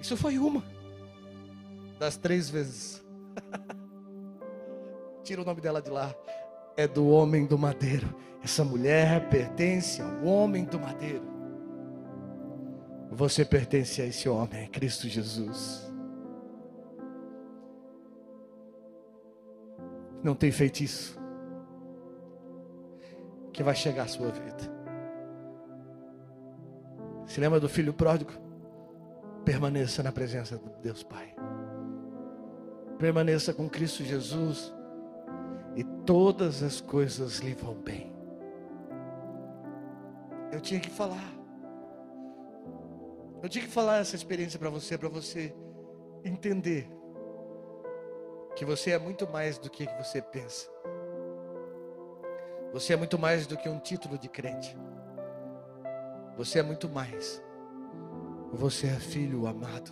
Isso 0.00 0.16
foi 0.16 0.38
uma 0.38 0.64
das 1.98 2.16
três 2.16 2.48
vezes. 2.48 3.02
Tira 5.22 5.42
o 5.42 5.44
nome 5.44 5.60
dela 5.60 5.80
de 5.80 5.90
lá. 5.90 6.14
É 6.76 6.86
do 6.86 7.08
homem 7.08 7.46
do 7.46 7.58
madeiro. 7.58 8.14
Essa 8.42 8.64
mulher 8.64 9.28
pertence 9.28 10.00
ao 10.00 10.24
homem 10.24 10.64
do 10.64 10.78
madeiro. 10.78 11.24
Você 13.10 13.44
pertence 13.44 14.00
a 14.00 14.06
esse 14.06 14.28
homem, 14.28 14.68
Cristo 14.68 15.08
Jesus. 15.08 15.90
Não 20.22 20.34
tem 20.34 20.52
feitiço 20.52 21.18
que 23.52 23.62
vai 23.62 23.74
chegar 23.74 24.04
à 24.04 24.08
sua 24.08 24.30
vida. 24.30 24.80
Se 27.26 27.40
lembra 27.40 27.60
do 27.60 27.68
filho 27.68 27.92
pródigo? 27.92 28.32
Permaneça 29.44 30.02
na 30.02 30.12
presença 30.12 30.58
de 30.58 30.82
Deus 30.82 31.02
Pai. 31.02 31.34
Permaneça 33.00 33.54
com 33.54 33.66
Cristo 33.66 34.04
Jesus 34.04 34.74
e 35.74 35.82
todas 36.04 36.62
as 36.62 36.82
coisas 36.82 37.38
lhe 37.38 37.54
vão 37.54 37.74
bem. 37.74 38.14
Eu 40.52 40.60
tinha 40.60 40.78
que 40.78 40.90
falar. 40.90 41.32
Eu 43.42 43.48
tinha 43.48 43.64
que 43.64 43.70
falar 43.70 44.00
essa 44.00 44.14
experiência 44.14 44.58
para 44.58 44.68
você, 44.68 44.98
para 44.98 45.08
você 45.08 45.54
entender 46.22 46.90
que 48.54 48.66
você 48.66 48.90
é 48.90 48.98
muito 48.98 49.26
mais 49.26 49.56
do 49.56 49.70
que 49.70 49.86
você 49.96 50.20
pensa. 50.20 50.68
Você 52.74 52.92
é 52.92 52.96
muito 52.96 53.18
mais 53.18 53.46
do 53.46 53.56
que 53.56 53.66
um 53.66 53.78
título 53.78 54.18
de 54.18 54.28
crente. 54.28 54.76
Você 56.36 56.58
é 56.58 56.62
muito 56.62 56.86
mais. 56.86 57.42
Você 58.52 58.88
é 58.88 59.00
filho 59.00 59.46
amado, 59.46 59.90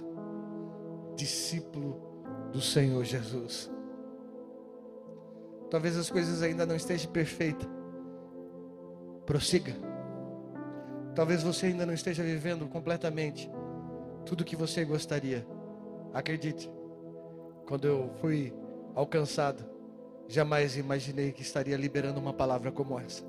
discípulo 1.16 2.07
do 2.52 2.60
Senhor 2.60 3.04
Jesus. 3.04 3.70
Talvez 5.70 5.96
as 5.96 6.10
coisas 6.10 6.42
ainda 6.42 6.64
não 6.64 6.76
estejam 6.76 7.10
perfeitas. 7.12 7.68
Prossiga. 9.26 9.74
Talvez 11.14 11.42
você 11.42 11.66
ainda 11.66 11.84
não 11.84 11.92
esteja 11.92 12.22
vivendo 12.22 12.66
completamente 12.68 13.50
tudo 14.24 14.40
o 14.42 14.44
que 14.44 14.56
você 14.56 14.84
gostaria. 14.84 15.46
Acredite, 16.14 16.70
quando 17.66 17.86
eu 17.86 18.10
fui 18.20 18.54
alcançado, 18.94 19.64
jamais 20.26 20.76
imaginei 20.76 21.32
que 21.32 21.42
estaria 21.42 21.76
liberando 21.76 22.18
uma 22.18 22.32
palavra 22.32 22.72
como 22.72 22.98
essa. 22.98 23.24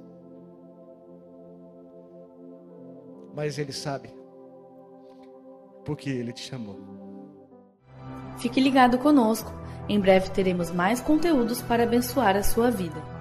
Mas 3.35 3.57
Ele 3.57 3.73
sabe 3.73 4.13
porque 5.83 6.09
Ele 6.09 6.31
te 6.31 6.41
chamou. 6.41 7.08
Fique 8.39 8.59
ligado 8.59 8.97
conosco. 8.97 9.53
Em 9.87 9.99
breve 9.99 10.29
teremos 10.29 10.71
mais 10.71 11.01
conteúdos 11.01 11.61
para 11.61 11.83
abençoar 11.83 12.35
a 12.35 12.43
sua 12.43 12.71
vida. 12.71 13.18